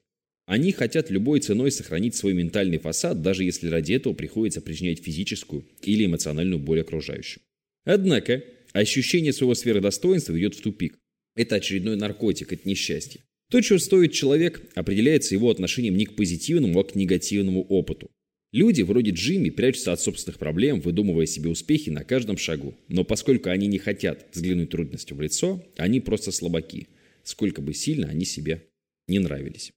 Они 0.45 0.73
хотят 0.73 1.09
любой 1.09 1.39
ценой 1.39 1.71
сохранить 1.71 2.15
свой 2.15 2.33
ментальный 2.33 2.77
фасад, 2.77 3.21
даже 3.21 3.45
если 3.45 3.67
ради 3.67 3.93
этого 3.93 4.13
приходится 4.13 4.59
причинять 4.59 5.01
физическую 5.01 5.65
или 5.81 6.05
эмоциональную 6.05 6.59
боль 6.59 6.81
окружающим. 6.81 7.41
Однако, 7.85 8.43
ощущение 8.73 9.31
своего 9.31 9.55
сверхдостоинства 9.55 10.33
ведет 10.33 10.55
в 10.55 10.61
тупик. 10.61 10.99
Это 11.35 11.55
очередной 11.55 11.95
наркотик, 11.95 12.51
это 12.51 12.67
несчастье. 12.67 13.21
То, 13.49 13.61
чего 13.61 13.79
стоит 13.79 14.11
человек, 14.11 14.69
определяется 14.75 15.35
его 15.35 15.49
отношением 15.49 15.95
не 15.95 16.05
к 16.05 16.15
позитивному, 16.15 16.79
а 16.79 16.83
к 16.83 16.95
негативному 16.95 17.63
опыту. 17.63 18.11
Люди 18.53 18.83
вроде 18.83 19.09
Джимми 19.09 19.49
прячутся 19.49 19.93
от 19.93 19.99
собственных 19.99 20.37
проблем, 20.37 20.79
выдумывая 20.79 21.25
себе 21.25 21.49
успехи 21.49 21.89
на 21.89 22.03
каждом 22.03 22.37
шагу. 22.37 22.75
Но 22.87 23.03
поскольку 23.03 23.49
они 23.49 23.65
не 23.65 23.79
хотят 23.79 24.27
взглянуть 24.31 24.69
трудностью 24.69 25.17
в 25.17 25.21
лицо, 25.21 25.65
они 25.75 25.99
просто 25.99 26.31
слабаки, 26.31 26.87
сколько 27.23 27.63
бы 27.63 27.73
сильно 27.73 28.07
они 28.07 28.25
себе 28.25 28.67
не 29.07 29.17
нравились. 29.17 29.71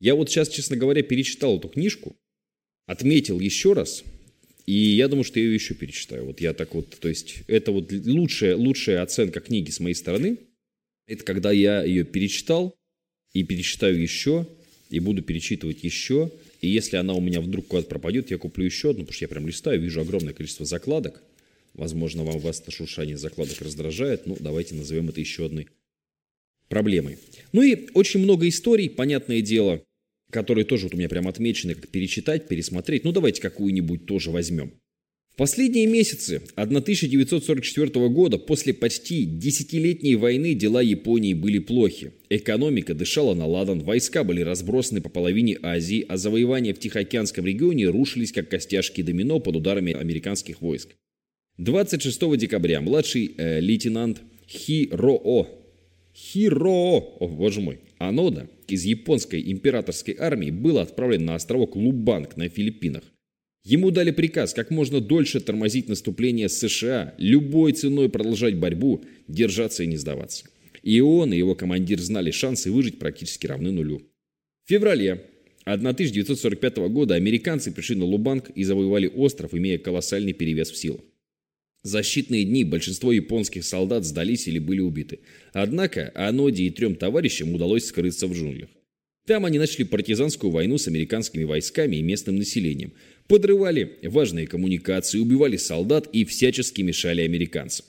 Я 0.00 0.16
вот 0.16 0.30
сейчас, 0.30 0.48
честно 0.48 0.76
говоря, 0.76 1.02
перечитал 1.04 1.58
эту 1.58 1.68
книжку, 1.68 2.16
отметил 2.86 3.38
еще 3.38 3.72
раз, 3.72 4.02
и 4.66 4.72
я 4.72 5.06
думаю, 5.06 5.22
что 5.22 5.38
я 5.38 5.46
ее 5.46 5.54
еще 5.54 5.74
перечитаю. 5.74 6.26
Вот 6.26 6.40
я 6.40 6.54
так 6.54 6.74
вот, 6.74 6.98
то 6.98 7.08
есть 7.08 7.42
это 7.46 7.70
вот 7.70 7.92
лучшая, 7.92 8.56
лучшая 8.56 9.02
оценка 9.02 9.38
книги 9.38 9.70
с 9.70 9.78
моей 9.78 9.94
стороны. 9.94 10.38
Это 11.06 11.22
когда 11.22 11.52
я 11.52 11.84
ее 11.84 12.04
перечитал 12.04 12.74
и 13.32 13.44
перечитаю 13.44 14.00
еще, 14.00 14.48
и 14.90 15.00
буду 15.00 15.22
перечитывать 15.22 15.84
еще, 15.84 16.30
и 16.60 16.68
если 16.68 16.96
она 16.96 17.14
у 17.14 17.20
меня 17.20 17.40
вдруг 17.40 17.68
куда-то 17.68 17.88
пропадет, 17.88 18.30
я 18.30 18.38
куплю 18.38 18.64
еще 18.64 18.90
одну, 18.90 19.02
потому 19.02 19.14
что 19.14 19.24
я 19.24 19.28
прям 19.28 19.46
листаю, 19.46 19.80
вижу 19.80 20.00
огромное 20.00 20.34
количество 20.34 20.66
закладок. 20.66 21.22
Возможно, 21.74 22.24
вам 22.24 22.38
вас 22.38 22.60
это 22.60 22.70
шуршание 22.70 23.16
закладок 23.16 23.60
раздражает. 23.60 24.26
Ну, 24.26 24.36
давайте 24.40 24.74
назовем 24.74 25.10
это 25.10 25.20
еще 25.20 25.46
одной 25.46 25.68
проблемой. 26.68 27.18
Ну 27.52 27.62
и 27.62 27.88
очень 27.94 28.20
много 28.20 28.48
историй, 28.48 28.90
понятное 28.90 29.42
дело, 29.42 29.82
которые 30.30 30.64
тоже 30.64 30.84
вот 30.84 30.94
у 30.94 30.96
меня 30.96 31.08
прям 31.08 31.28
отмечены, 31.28 31.74
как 31.74 31.88
перечитать, 31.88 32.48
пересмотреть. 32.48 33.04
Ну, 33.04 33.12
давайте 33.12 33.40
какую-нибудь 33.40 34.06
тоже 34.06 34.30
возьмем 34.30 34.72
последние 35.38 35.86
месяцы 35.86 36.42
1944 36.56 38.08
года 38.08 38.36
после 38.36 38.74
почти 38.74 39.24
десятилетней 39.24 40.16
войны 40.16 40.52
дела 40.54 40.82
Японии 40.82 41.32
были 41.32 41.60
плохи. 41.60 42.12
Экономика 42.28 42.92
дышала 42.92 43.34
на 43.34 43.46
ладан, 43.46 43.78
войска 43.78 44.24
были 44.24 44.42
разбросаны 44.42 45.00
по 45.00 45.08
половине 45.08 45.56
Азии, 45.62 46.04
а 46.06 46.18
завоевания 46.18 46.74
в 46.74 46.80
Тихоокеанском 46.80 47.46
регионе 47.46 47.86
рушились 47.86 48.32
как 48.32 48.50
костяшки 48.50 49.00
домино 49.00 49.38
под 49.38 49.56
ударами 49.56 49.94
американских 49.94 50.60
войск. 50.60 50.90
26 51.56 52.36
декабря 52.36 52.80
младший 52.80 53.34
э, 53.36 53.60
лейтенант 53.60 54.20
Хироо, 54.48 55.48
Хироо, 56.14 57.16
о 57.20 57.28
боже 57.28 57.60
мой, 57.60 57.78
Анода 57.98 58.48
из 58.66 58.84
японской 58.84 59.40
императорской 59.52 60.16
армии 60.18 60.50
был 60.50 60.78
отправлен 60.78 61.24
на 61.24 61.36
островок 61.36 61.76
Лубанг 61.76 62.36
на 62.36 62.48
Филиппинах. 62.48 63.04
Ему 63.68 63.90
дали 63.90 64.12
приказ 64.12 64.54
как 64.54 64.70
можно 64.70 64.98
дольше 64.98 65.40
тормозить 65.40 65.90
наступление 65.90 66.48
США, 66.48 67.14
любой 67.18 67.72
ценой 67.72 68.08
продолжать 68.08 68.54
борьбу, 68.56 69.04
держаться 69.28 69.82
и 69.82 69.86
не 69.86 69.98
сдаваться. 69.98 70.46
И 70.82 71.00
он, 71.00 71.34
и 71.34 71.36
его 71.36 71.54
командир 71.54 72.00
знали 72.00 72.30
шансы 72.30 72.70
выжить 72.72 72.98
практически 72.98 73.46
равны 73.46 73.70
нулю. 73.70 74.00
В 74.64 74.70
феврале 74.70 75.26
1945 75.66 76.76
года 76.88 77.14
американцы 77.16 77.70
пришли 77.70 77.96
на 77.96 78.06
Лубанг 78.06 78.48
и 78.54 78.64
завоевали 78.64 79.06
остров, 79.06 79.52
имея 79.52 79.76
колоссальный 79.76 80.32
перевес 80.32 80.70
в 80.70 80.78
силах. 80.78 81.02
За 81.82 82.00
считанные 82.00 82.44
дни 82.44 82.64
большинство 82.64 83.12
японских 83.12 83.66
солдат 83.66 84.06
сдались 84.06 84.48
или 84.48 84.58
были 84.58 84.80
убиты. 84.80 85.18
Однако 85.52 86.10
Аноде 86.14 86.64
и 86.64 86.70
трем 86.70 86.96
товарищам 86.96 87.54
удалось 87.54 87.84
скрыться 87.84 88.28
в 88.28 88.32
джунглях. 88.32 88.70
Там 89.28 89.44
они 89.44 89.58
начали 89.58 89.84
партизанскую 89.84 90.50
войну 90.50 90.78
с 90.78 90.88
американскими 90.88 91.44
войсками 91.44 91.96
и 91.96 92.02
местным 92.02 92.36
населением, 92.36 92.94
подрывали 93.28 93.98
важные 94.02 94.46
коммуникации, 94.46 95.18
убивали 95.18 95.56
солдат 95.56 96.08
и 96.12 96.24
всячески 96.24 96.82
мешали 96.82 97.20
американцам. 97.20 97.86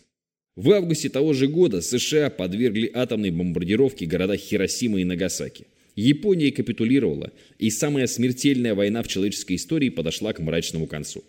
В 0.55 0.71
августе 0.71 1.09
того 1.09 1.33
же 1.33 1.47
года 1.47 1.81
США 1.81 2.29
подвергли 2.29 2.91
атомной 2.93 3.31
бомбардировке 3.31 4.05
города 4.05 4.35
Хиросима 4.35 4.99
и 4.99 5.05
Нагасаки. 5.05 5.65
Япония 5.95 6.51
капитулировала, 6.51 7.31
и 7.57 7.69
самая 7.69 8.07
смертельная 8.07 8.75
война 8.75 9.01
в 9.01 9.07
человеческой 9.07 9.55
истории 9.55 9.89
подошла 9.89 10.33
к 10.33 10.39
мрачному 10.39 10.85
концу. 10.85 11.23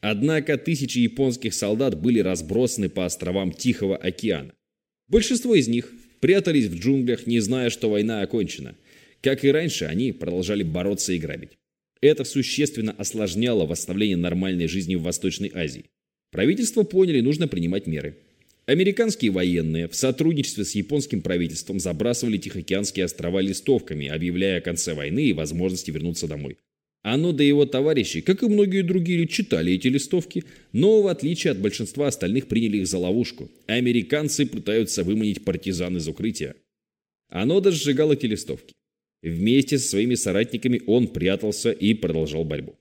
Однако 0.00 0.58
тысячи 0.58 0.98
японских 0.98 1.54
солдат 1.54 2.00
были 2.00 2.18
разбросаны 2.18 2.88
по 2.88 3.06
островам 3.06 3.52
Тихого 3.52 3.96
океана. 3.96 4.52
Большинство 5.08 5.54
из 5.54 5.68
них 5.68 5.90
прятались 6.20 6.66
в 6.66 6.78
джунглях, 6.78 7.26
не 7.26 7.40
зная, 7.40 7.70
что 7.70 7.88
война 7.88 8.20
окончена– 8.20 8.76
как 9.24 9.42
и 9.42 9.50
раньше, 9.50 9.86
они 9.86 10.12
продолжали 10.12 10.62
бороться 10.62 11.14
и 11.14 11.18
грабить. 11.18 11.52
Это 12.04 12.24
существенно 12.24 12.92
осложняло 12.92 13.64
восстановление 13.64 14.18
нормальной 14.18 14.66
жизни 14.66 14.94
в 14.94 15.00
Восточной 15.00 15.50
Азии. 15.54 15.86
Правительство 16.32 16.82
поняли, 16.82 17.22
нужно 17.22 17.48
принимать 17.48 17.86
меры. 17.86 18.18
Американские 18.66 19.30
военные 19.30 19.88
в 19.88 19.94
сотрудничестве 19.94 20.66
с 20.66 20.74
японским 20.74 21.22
правительством 21.22 21.80
забрасывали 21.80 22.36
Тихоокеанские 22.36 23.06
острова 23.06 23.40
листовками, 23.40 24.08
объявляя 24.08 24.58
о 24.58 24.60
конце 24.60 24.92
войны 24.92 25.28
и 25.28 25.32
возможности 25.32 25.92
вернуться 25.92 26.28
домой. 26.28 26.58
Оно 27.02 27.32
да 27.32 27.42
его 27.42 27.64
товарищи, 27.64 28.20
как 28.20 28.42
и 28.42 28.48
многие 28.48 28.82
другие, 28.82 29.26
читали 29.26 29.72
эти 29.72 29.88
листовки, 29.88 30.44
но 30.72 31.00
в 31.00 31.06
отличие 31.06 31.52
от 31.52 31.58
большинства 31.58 32.08
остальных 32.08 32.48
приняли 32.48 32.82
их 32.82 32.86
за 32.86 32.98
ловушку. 32.98 33.50
Американцы 33.66 34.44
пытаются 34.44 35.04
выманить 35.04 35.42
партизан 35.42 35.96
из 35.96 36.06
укрытия. 36.06 36.54
Оно 37.30 37.60
даже 37.60 37.78
сжигало 37.78 38.12
эти 38.12 38.26
листовки. 38.26 38.74
Вместе 39.24 39.78
со 39.78 39.88
своими 39.88 40.16
соратниками 40.16 40.82
он 40.86 41.08
прятался 41.08 41.70
и 41.70 41.94
продолжал 41.94 42.44
борьбу. 42.44 42.76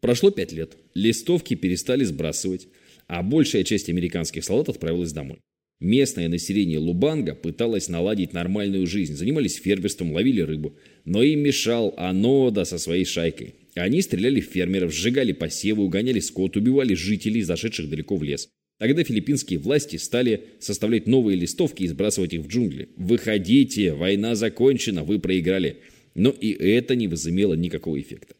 Прошло 0.00 0.30
пять 0.30 0.52
лет. 0.52 0.78
Листовки 0.94 1.54
перестали 1.54 2.04
сбрасывать, 2.04 2.68
а 3.06 3.22
большая 3.22 3.64
часть 3.64 3.90
американских 3.90 4.44
солдат 4.44 4.70
отправилась 4.70 5.12
домой. 5.12 5.40
Местное 5.80 6.28
население 6.28 6.78
Лубанга 6.78 7.34
пыталось 7.34 7.90
наладить 7.90 8.32
нормальную 8.32 8.86
жизнь, 8.86 9.14
занимались 9.14 9.56
фермерством, 9.56 10.12
ловили 10.14 10.40
рыбу. 10.40 10.74
Но 11.04 11.22
им 11.22 11.40
мешал 11.40 11.92
Анода 11.98 12.64
со 12.64 12.78
своей 12.78 13.04
шайкой. 13.04 13.54
Они 13.74 14.00
стреляли 14.00 14.40
в 14.40 14.46
фермеров, 14.46 14.90
сжигали 14.90 15.32
посевы, 15.32 15.82
угоняли 15.82 16.20
скот, 16.20 16.56
убивали 16.56 16.94
жителей, 16.94 17.42
зашедших 17.42 17.90
далеко 17.90 18.16
в 18.16 18.22
лес. 18.22 18.48
Тогда 18.78 19.04
филиппинские 19.04 19.58
власти 19.58 19.96
стали 19.96 20.46
составлять 20.58 21.06
новые 21.06 21.36
листовки 21.36 21.84
и 21.84 21.88
сбрасывать 21.88 22.34
их 22.34 22.42
в 22.42 22.48
джунгли. 22.48 22.88
«Выходите, 22.96 23.92
война 23.94 24.34
закончена, 24.34 25.04
вы 25.04 25.18
проиграли». 25.18 25.78
Но 26.14 26.30
и 26.30 26.50
это 26.52 26.94
не 26.94 27.08
возымело 27.08 27.54
никакого 27.54 28.00
эффекта. 28.00 28.36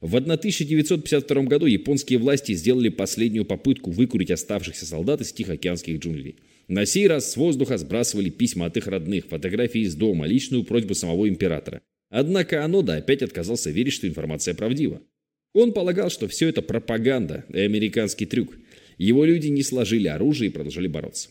В 0.00 0.14
1952 0.14 1.42
году 1.44 1.66
японские 1.66 2.20
власти 2.20 2.52
сделали 2.52 2.88
последнюю 2.88 3.44
попытку 3.44 3.90
выкурить 3.90 4.30
оставшихся 4.30 4.86
солдат 4.86 5.20
из 5.22 5.32
Тихоокеанских 5.32 5.98
джунглей. 5.98 6.36
На 6.68 6.86
сей 6.86 7.08
раз 7.08 7.32
с 7.32 7.36
воздуха 7.36 7.78
сбрасывали 7.78 8.30
письма 8.30 8.66
от 8.66 8.76
их 8.76 8.86
родных, 8.86 9.26
фотографии 9.26 9.80
из 9.80 9.94
дома, 9.96 10.26
личную 10.26 10.64
просьбу 10.64 10.94
самого 10.94 11.28
императора. 11.28 11.80
Однако 12.10 12.64
Анода 12.64 12.96
опять 12.96 13.22
отказался 13.22 13.70
верить, 13.70 13.94
что 13.94 14.06
информация 14.06 14.54
правдива. 14.54 15.00
Он 15.52 15.72
полагал, 15.72 16.10
что 16.10 16.28
все 16.28 16.48
это 16.48 16.62
пропаганда 16.62 17.44
и 17.52 17.60
американский 17.60 18.26
трюк– 18.26 18.54
его 18.98 19.24
люди 19.24 19.48
не 19.48 19.62
сложили 19.62 20.08
оружие 20.08 20.50
и 20.50 20.52
продолжали 20.52 20.86
бороться. 20.86 21.30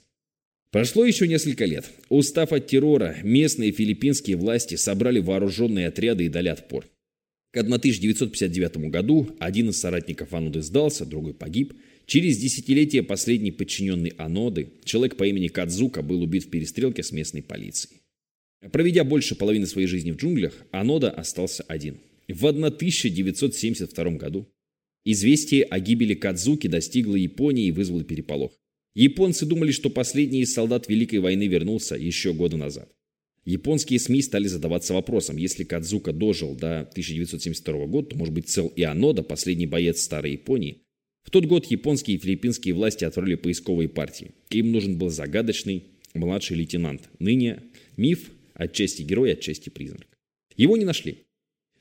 Прошло 0.72 1.06
еще 1.06 1.28
несколько 1.28 1.66
лет. 1.66 1.90
Устав 2.10 2.52
от 2.52 2.68
террора, 2.68 3.16
местные 3.24 3.72
филиппинские 3.72 4.36
власти 4.36 4.76
собрали 4.76 5.20
вооруженные 5.20 5.88
отряды 5.88 6.26
и 6.26 6.30
дали 6.30 6.50
отпор. 6.50 6.86
К 7.52 7.60
1959 7.60 8.90
году 8.90 9.30
один 9.40 9.70
из 9.70 9.80
соратников 9.80 10.34
Ануды 10.34 10.62
сдался, 10.62 11.06
другой 11.06 11.34
погиб. 11.34 11.74
Через 12.06 12.38
десятилетие 12.38 13.04
последний 13.04 13.52
подчиненный 13.52 14.14
Аноды, 14.18 14.68
человек 14.84 15.16
по 15.16 15.26
имени 15.26 15.48
Кадзука, 15.48 16.02
был 16.02 16.22
убит 16.22 16.44
в 16.44 16.50
перестрелке 16.50 17.02
с 17.02 17.14
местной 17.14 17.42
полицией. 17.42 18.02
Проведя 18.72 19.06
больше 19.06 19.36
половины 19.36 19.68
своей 19.68 19.88
жизни 19.88 20.12
в 20.12 20.18
джунглях, 20.18 20.54
Анода 20.72 21.10
остался 21.10 21.64
один. 21.64 22.00
В 22.28 22.46
1972 22.46 24.12
году 24.18 24.48
известие 25.06 25.64
о 25.64 25.80
гибели 25.80 26.14
Кадзуки 26.16 26.68
достигло 26.68 27.16
Японии 27.16 27.68
и 27.68 27.72
вызвало 27.72 28.04
переполох. 28.04 28.52
Японцы 28.96 29.46
думали, 29.46 29.72
что 29.72 29.90
последний 29.90 30.42
из 30.42 30.54
солдат 30.54 30.90
Великой 30.90 31.20
войны 31.20 31.48
вернулся 31.48 31.96
еще 31.96 32.34
года 32.34 32.58
назад. 32.58 32.92
Японские 33.46 34.00
СМИ 34.00 34.24
стали 34.24 34.48
задаваться 34.48 34.94
вопросом, 34.94 35.38
если 35.38 35.64
Кадзука 35.64 36.12
дожил 36.12 36.56
до 36.56 36.82
1972 36.82 37.86
года, 37.86 38.10
то, 38.10 38.16
может 38.18 38.34
быть, 38.34 38.50
цел 38.50 38.68
и 38.76 38.82
Анода, 38.82 39.22
последний 39.22 39.68
боец 39.68 40.02
старой 40.02 40.32
Японии. 40.32 40.82
В 41.24 41.30
тот 41.30 41.46
год 41.46 41.66
японские 41.66 42.18
и 42.18 42.20
филиппинские 42.20 42.74
власти 42.74 43.04
отправили 43.04 43.36
поисковые 43.36 43.90
партии. 43.90 44.32
Им 44.50 44.72
нужен 44.72 44.98
был 44.98 45.10
загадочный 45.10 45.84
младший 46.14 46.58
лейтенант. 46.58 47.10
Ныне 47.20 47.64
миф, 47.98 48.32
отчасти 48.54 49.04
герой, 49.04 49.34
отчасти 49.34 49.70
призрак. 49.70 50.08
Его 50.56 50.78
не 50.78 50.86
нашли. 50.86 51.26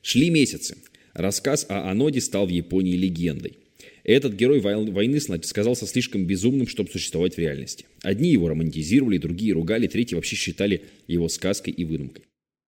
Шли 0.01 0.29
месяцы. 0.29 0.77
Рассказ 1.15 1.65
о 1.69 1.89
Аноде 1.89 2.19
стал 2.19 2.45
в 2.45 2.49
Японии 2.49 2.97
легендой. 2.97 3.57
Этот 4.03 4.33
герой 4.33 4.59
войны 4.59 5.19
сказался 5.19 5.87
слишком 5.87 6.25
безумным, 6.25 6.67
чтобы 6.67 6.91
существовать 6.91 7.35
в 7.35 7.39
реальности. 7.39 7.85
Одни 8.03 8.31
его 8.31 8.49
романтизировали, 8.49 9.17
другие 9.17 9.53
ругали, 9.53 9.87
третьи 9.87 10.13
вообще 10.13 10.35
считали 10.35 10.81
его 11.07 11.29
сказкой 11.29 11.73
и 11.73 11.85
выдумкой. 11.85 12.25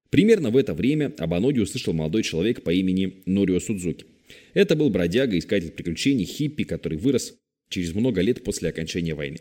Примерно 0.10 0.50
в 0.50 0.58
это 0.58 0.74
время 0.74 1.14
об 1.18 1.34
Аноде 1.34 1.62
услышал 1.62 1.94
молодой 1.94 2.24
человек 2.24 2.64
по 2.64 2.72
имени 2.72 3.16
Норио 3.26 3.60
Судзуки. 3.60 4.06
Это 4.54 4.78
был 4.78 4.90
бродяга, 4.90 5.38
искатель 5.38 5.72
приключений, 5.72 6.26
хиппи, 6.26 6.64
который 6.64 6.98
вырос 6.98 7.36
через 7.70 7.94
много 7.94 8.22
лет 8.22 8.46
после 8.46 8.70
окончания 8.70 9.14
войны. 9.14 9.40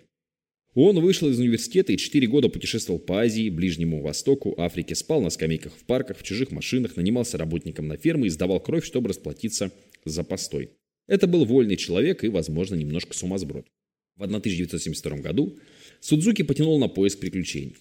Он 0.79 1.01
вышел 1.01 1.31
из 1.31 1.39
университета 1.39 1.95
и 1.95 1.97
четыре 1.97 2.27
года 2.27 2.51
путешествовал 2.51 3.01
по 3.01 3.23
Азии, 3.23 3.49
Ближнему 3.49 4.03
Востоку, 4.03 4.55
Африке, 4.59 4.95
спал 4.95 5.23
на 5.23 5.31
скамейках 5.31 5.73
в 5.75 5.85
парках, 5.87 6.19
в 6.19 6.23
чужих 6.23 6.51
машинах, 6.51 6.97
нанимался 6.97 7.39
работником 7.39 7.89
на 7.89 7.97
фермы 7.97 8.27
и 8.27 8.31
сдавал 8.31 8.61
кровь, 8.61 8.85
чтобы 8.85 9.09
расплатиться 9.09 9.73
за 10.05 10.23
постой. 10.23 10.73
Это 11.07 11.27
был 11.27 11.47
вольный 11.47 11.79
человек 11.79 12.25
и, 12.25 12.29
возможно, 12.29 12.75
немножко 12.75 13.17
сумасброд. 13.17 13.67
В 14.17 14.23
1972 14.23 15.17
году 15.17 15.57
Судзуки 16.01 16.43
потянул 16.43 16.79
на 16.79 16.89
поиск 16.89 17.21
приключений. 17.21 17.77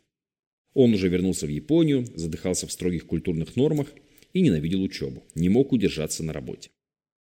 Он 0.74 0.94
уже 0.94 1.10
вернулся 1.10 1.48
в 1.48 1.50
Японию, 1.50 2.08
задыхался 2.16 2.66
в 2.66 2.72
строгих 2.72 3.08
культурных 3.08 3.58
нормах 3.58 3.90
и 4.32 4.40
ненавидел 4.40 4.82
учебу, 4.82 5.22
не 5.36 5.50
мог 5.50 5.74
удержаться 5.74 6.24
на 6.24 6.32
работе. 6.32 6.70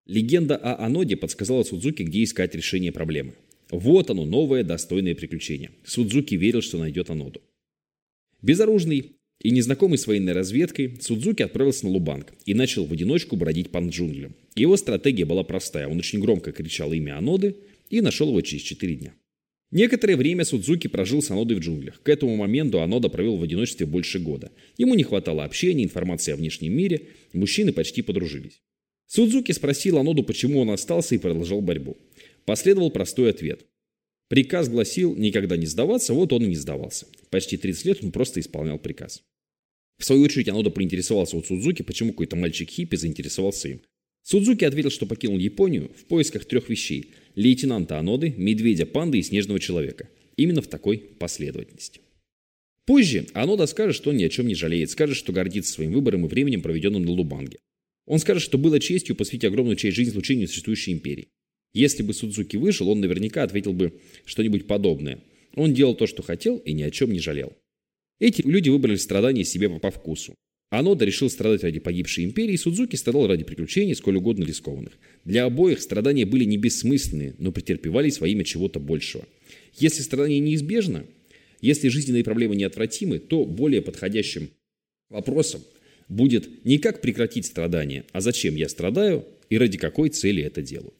Легенда 0.06 0.56
о 0.56 0.84
Аноде 0.84 1.16
подсказала 1.16 1.64
Судзуки, 1.64 2.04
где 2.04 2.22
искать 2.22 2.54
решение 2.54 2.92
проблемы. 2.92 3.34
Вот 3.74 4.08
оно, 4.08 4.24
новое 4.24 4.62
достойное 4.62 5.16
приключение. 5.16 5.72
Судзуки 5.84 6.36
верил, 6.36 6.62
что 6.62 6.78
найдет 6.78 7.10
Аноду. 7.10 7.40
Безоружный 8.40 9.16
и 9.42 9.50
незнакомый 9.50 9.98
с 9.98 10.06
военной 10.06 10.32
разведкой, 10.32 10.96
Судзуки 11.00 11.42
отправился 11.42 11.86
на 11.86 11.90
Лубанг 11.90 12.32
и 12.46 12.54
начал 12.54 12.84
в 12.84 12.92
одиночку 12.92 13.34
бродить 13.34 13.70
по 13.70 13.78
джунглям. 13.78 14.36
Его 14.54 14.76
стратегия 14.76 15.24
была 15.24 15.42
простая. 15.42 15.88
Он 15.88 15.98
очень 15.98 16.20
громко 16.20 16.52
кричал 16.52 16.92
имя 16.92 17.18
Аноды 17.18 17.56
и 17.90 18.00
нашел 18.00 18.28
его 18.28 18.40
через 18.42 18.62
4 18.62 18.94
дня. 18.94 19.14
Некоторое 19.72 20.16
время 20.16 20.44
Судзуки 20.44 20.86
прожил 20.86 21.20
с 21.20 21.32
Анодой 21.32 21.56
в 21.56 21.60
джунглях. 21.60 22.00
К 22.00 22.08
этому 22.10 22.36
моменту 22.36 22.80
Анода 22.80 23.08
провел 23.08 23.38
в 23.38 23.42
одиночестве 23.42 23.86
больше 23.86 24.20
года. 24.20 24.52
Ему 24.78 24.94
не 24.94 25.02
хватало 25.02 25.42
общения, 25.42 25.82
информации 25.82 26.30
о 26.30 26.36
внешнем 26.36 26.76
мире, 26.76 27.08
мужчины 27.32 27.72
почти 27.72 28.02
подружились. 28.02 28.60
Судзуки 29.06 29.52
спросил 29.52 29.98
Аноду, 29.98 30.22
почему 30.22 30.60
он 30.60 30.70
остался 30.70 31.14
и 31.14 31.18
продолжал 31.18 31.60
борьбу. 31.60 31.96
Последовал 32.44 32.90
простой 32.90 33.30
ответ. 33.30 33.66
Приказ 34.28 34.68
гласил 34.68 35.14
никогда 35.14 35.56
не 35.56 35.66
сдаваться, 35.66 36.14
вот 36.14 36.32
он 36.32 36.44
и 36.44 36.48
не 36.48 36.56
сдавался. 36.56 37.06
Почти 37.30 37.56
30 37.56 37.84
лет 37.84 38.04
он 38.04 38.12
просто 38.12 38.40
исполнял 38.40 38.78
приказ. 38.78 39.22
В 39.98 40.04
свою 40.04 40.22
очередь 40.22 40.48
Анода 40.48 40.70
поинтересовался 40.70 41.36
у 41.36 41.42
Судзуки, 41.42 41.82
почему 41.82 42.12
какой-то 42.12 42.36
мальчик-хиппи 42.36 42.96
заинтересовался 42.96 43.68
им. 43.68 43.80
Судзуки 44.22 44.64
ответил, 44.64 44.90
что 44.90 45.06
покинул 45.06 45.38
Японию 45.38 45.90
в 45.96 46.06
поисках 46.06 46.46
трех 46.46 46.68
вещей– 46.68 47.12
лейтенанта 47.34 47.98
Аноды, 47.98 48.34
медведя 48.36 48.86
панды 48.86 49.18
и 49.18 49.22
снежного 49.22 49.60
человека. 49.60 50.08
Именно 50.36 50.62
в 50.62 50.66
такой 50.66 50.98
последовательности. 50.98 52.00
Позже 52.86 53.26
Анода 53.34 53.66
скажет, 53.66 53.94
что 53.94 54.10
он 54.10 54.16
ни 54.16 54.24
о 54.24 54.28
чем 54.28 54.46
не 54.46 54.54
жалеет, 54.54 54.90
скажет, 54.90 55.16
что 55.16 55.32
гордится 55.32 55.72
своим 55.72 55.92
выбором 55.92 56.26
и 56.26 56.28
временем, 56.28 56.62
проведенным 56.62 57.04
на 57.04 57.12
Лубанге. 57.12 57.58
Он 58.06 58.18
скажет, 58.18 58.42
что 58.42 58.58
было 58.58 58.80
честью 58.80 59.16
посвятить 59.16 59.44
огромную 59.44 59.76
часть 59.76 59.96
жизни 59.96 60.12
случению 60.12 60.48
существующей 60.48 60.92
империи. 60.92 61.28
Если 61.74 62.04
бы 62.04 62.14
Судзуки 62.14 62.56
вышел, 62.56 62.88
он 62.88 63.00
наверняка 63.00 63.42
ответил 63.42 63.72
бы 63.72 63.92
что-нибудь 64.24 64.66
подобное. 64.66 65.18
Он 65.56 65.74
делал 65.74 65.94
то, 65.94 66.06
что 66.06 66.22
хотел, 66.22 66.56
и 66.58 66.72
ни 66.72 66.82
о 66.82 66.90
чем 66.90 67.12
не 67.12 67.18
жалел. 67.18 67.52
Эти 68.20 68.42
люди 68.42 68.68
выбрали 68.68 68.96
страдания 68.96 69.44
себе 69.44 69.68
по 69.68 69.90
вкусу. 69.90 70.34
Анода 70.70 71.04
решил 71.04 71.30
страдать 71.30 71.62
ради 71.62 71.78
погибшей 71.80 72.24
империи, 72.24 72.56
Судзуки 72.56 72.96
страдал 72.96 73.26
ради 73.26 73.44
приключений, 73.44 73.94
сколь 73.94 74.16
угодно 74.16 74.44
рискованных. 74.44 74.92
Для 75.24 75.44
обоих 75.44 75.80
страдания 75.80 76.24
были 76.24 76.44
не 76.44 76.56
бессмысленные, 76.56 77.34
но 77.38 77.52
претерпевались 77.52 78.20
во 78.20 78.28
имя 78.28 78.44
чего-то 78.44 78.80
большего. 78.80 79.24
Если 79.76 80.02
страдание 80.02 80.40
неизбежно, 80.40 81.04
если 81.60 81.88
жизненные 81.88 82.24
проблемы 82.24 82.56
неотвратимы, 82.56 83.18
то 83.18 83.44
более 83.44 83.82
подходящим 83.82 84.50
вопросом 85.10 85.62
будет 86.08 86.64
не 86.64 86.78
как 86.78 87.00
прекратить 87.00 87.46
страдания, 87.46 88.04
а 88.12 88.20
зачем 88.20 88.56
я 88.56 88.68
страдаю 88.68 89.26
и 89.50 89.58
ради 89.58 89.78
какой 89.78 90.10
цели 90.10 90.42
это 90.42 90.60
делаю. 90.62 90.92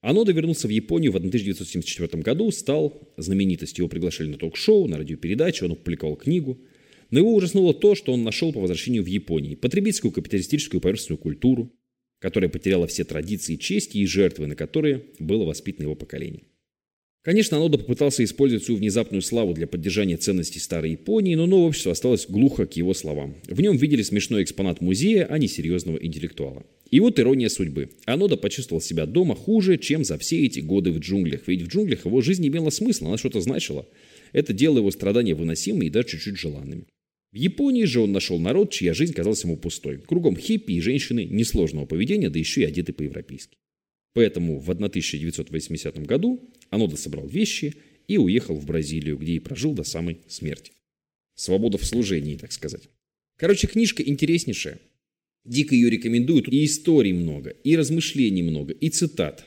Анода 0.00 0.32
вернулся 0.32 0.68
в 0.68 0.70
Японию 0.70 1.12
в 1.12 1.16
1974 1.16 2.22
году, 2.22 2.50
стал 2.52 3.12
знаменитостью. 3.16 3.82
Его 3.82 3.88
приглашали 3.88 4.28
на 4.28 4.36
ток-шоу, 4.36 4.86
на 4.86 4.98
радиопередачу, 4.98 5.64
он 5.64 5.72
опубликовал 5.72 6.16
книгу. 6.16 6.60
Но 7.10 7.18
его 7.18 7.34
ужаснуло 7.34 7.74
то, 7.74 7.94
что 7.94 8.12
он 8.12 8.22
нашел 8.22 8.52
по 8.52 8.60
возвращению 8.60 9.02
в 9.02 9.06
Японии. 9.06 9.54
Потребительскую 9.56 10.12
капиталистическую 10.12 10.80
поверхностную 10.80 11.18
культуру, 11.18 11.72
которая 12.20 12.50
потеряла 12.50 12.86
все 12.86 13.04
традиции, 13.04 13.56
чести 13.56 13.98
и 13.98 14.06
жертвы, 14.06 14.46
на 14.46 14.54
которые 14.54 15.06
было 15.18 15.44
воспитано 15.44 15.84
его 15.84 15.96
поколение. 15.96 16.44
Конечно, 17.28 17.58
Анода 17.58 17.76
попытался 17.76 18.24
использовать 18.24 18.64
свою 18.64 18.80
внезапную 18.80 19.20
славу 19.20 19.52
для 19.52 19.66
поддержания 19.66 20.16
ценностей 20.16 20.60
старой 20.60 20.92
Японии, 20.92 21.34
но 21.34 21.44
новое 21.44 21.66
общество 21.66 21.92
осталось 21.92 22.24
глухо 22.26 22.64
к 22.64 22.72
его 22.72 22.94
словам. 22.94 23.36
В 23.46 23.60
нем 23.60 23.76
видели 23.76 24.00
смешной 24.00 24.44
экспонат 24.44 24.80
музея, 24.80 25.26
а 25.28 25.36
не 25.36 25.46
серьезного 25.46 25.98
интеллектуала. 25.98 26.64
И 26.90 27.00
вот 27.00 27.20
ирония 27.20 27.50
судьбы. 27.50 27.90
Анода 28.06 28.38
почувствовал 28.38 28.80
себя 28.80 29.04
дома 29.04 29.34
хуже, 29.34 29.76
чем 29.76 30.06
за 30.06 30.16
все 30.16 30.46
эти 30.46 30.60
годы 30.60 30.90
в 30.90 31.00
джунглях. 31.00 31.42
Ведь 31.46 31.60
в 31.60 31.68
джунглях 31.68 32.06
его 32.06 32.22
жизнь 32.22 32.48
имела 32.48 32.70
смысл, 32.70 33.08
она 33.08 33.18
что-то 33.18 33.42
значила. 33.42 33.86
Это 34.32 34.54
делало 34.54 34.78
его 34.78 34.90
страдания 34.90 35.34
выносимыми 35.34 35.84
и 35.84 35.90
даже 35.90 36.08
чуть-чуть 36.08 36.38
желанными. 36.38 36.86
В 37.32 37.36
Японии 37.36 37.84
же 37.84 38.00
он 38.00 38.12
нашел 38.12 38.38
народ, 38.38 38.72
чья 38.72 38.94
жизнь 38.94 39.12
казалась 39.12 39.44
ему 39.44 39.58
пустой. 39.58 39.98
Кругом 39.98 40.34
хиппи 40.34 40.72
и 40.72 40.80
женщины 40.80 41.26
несложного 41.26 41.84
поведения, 41.84 42.30
да 42.30 42.38
еще 42.38 42.62
и 42.62 42.64
одеты 42.64 42.94
по-европейски. 42.94 43.58
Поэтому 44.18 44.58
в 44.58 44.68
1980 44.68 46.04
году 46.04 46.50
Анода 46.70 46.96
собрал 46.96 47.28
вещи 47.28 47.76
и 48.08 48.18
уехал 48.18 48.56
в 48.56 48.66
Бразилию, 48.66 49.16
где 49.16 49.34
и 49.34 49.38
прожил 49.38 49.74
до 49.74 49.84
самой 49.84 50.18
смерти. 50.26 50.72
Свобода 51.36 51.78
в 51.78 51.84
служении, 51.84 52.34
так 52.34 52.50
сказать. 52.50 52.88
Короче, 53.36 53.68
книжка 53.68 54.02
интереснейшая. 54.02 54.80
Дико 55.44 55.72
ее 55.76 55.88
рекомендуют. 55.88 56.48
И 56.48 56.64
историй 56.64 57.12
много, 57.12 57.50
и 57.50 57.76
размышлений 57.76 58.42
много, 58.42 58.72
и 58.72 58.88
цитат. 58.88 59.44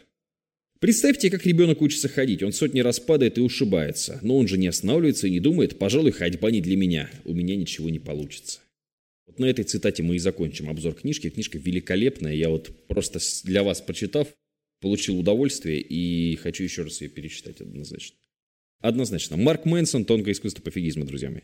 Представьте, 0.80 1.30
как 1.30 1.46
ребенок 1.46 1.82
учится 1.82 2.08
ходить. 2.08 2.42
Он 2.42 2.54
сотни 2.54 2.80
раз 2.80 3.02
падает 3.02 3.40
и 3.40 3.42
ушибается. 3.42 4.20
Но 4.22 4.38
он 4.38 4.48
же 4.48 4.58
не 4.58 4.68
останавливается 4.68 5.28
и 5.28 5.32
не 5.32 5.42
думает, 5.42 5.80
пожалуй, 5.80 6.14
ходьба 6.14 6.50
не 6.50 6.62
для 6.62 6.78
меня. 6.78 7.10
У 7.26 7.34
меня 7.34 7.58
ничего 7.58 7.90
не 7.90 8.00
получится. 8.00 8.62
Вот 9.28 9.38
на 9.38 9.48
этой 9.48 9.66
цитате 9.66 10.02
мы 10.02 10.16
и 10.16 10.20
закончим 10.20 10.70
обзор 10.70 10.94
книжки. 10.94 11.30
Книжка 11.30 11.58
великолепная. 11.58 12.36
Я 12.36 12.48
вот 12.48 12.72
просто 12.88 13.20
для 13.44 13.64
вас 13.64 13.82
прочитав, 13.82 14.30
получил 14.82 15.18
удовольствие 15.20 15.80
и 15.80 16.36
хочу 16.36 16.64
еще 16.64 16.84
раз 16.84 17.02
ее 17.02 17.10
перечитать 17.10 17.62
однозначно. 17.62 18.18
Однозначно. 18.80 19.38
Марк 19.38 19.66
Мэнсон, 19.66 20.06
тонкое 20.06 20.34
искусство 20.34 20.64
пофигизма, 20.64 21.06
друзья 21.06 21.30
мои. 21.30 21.42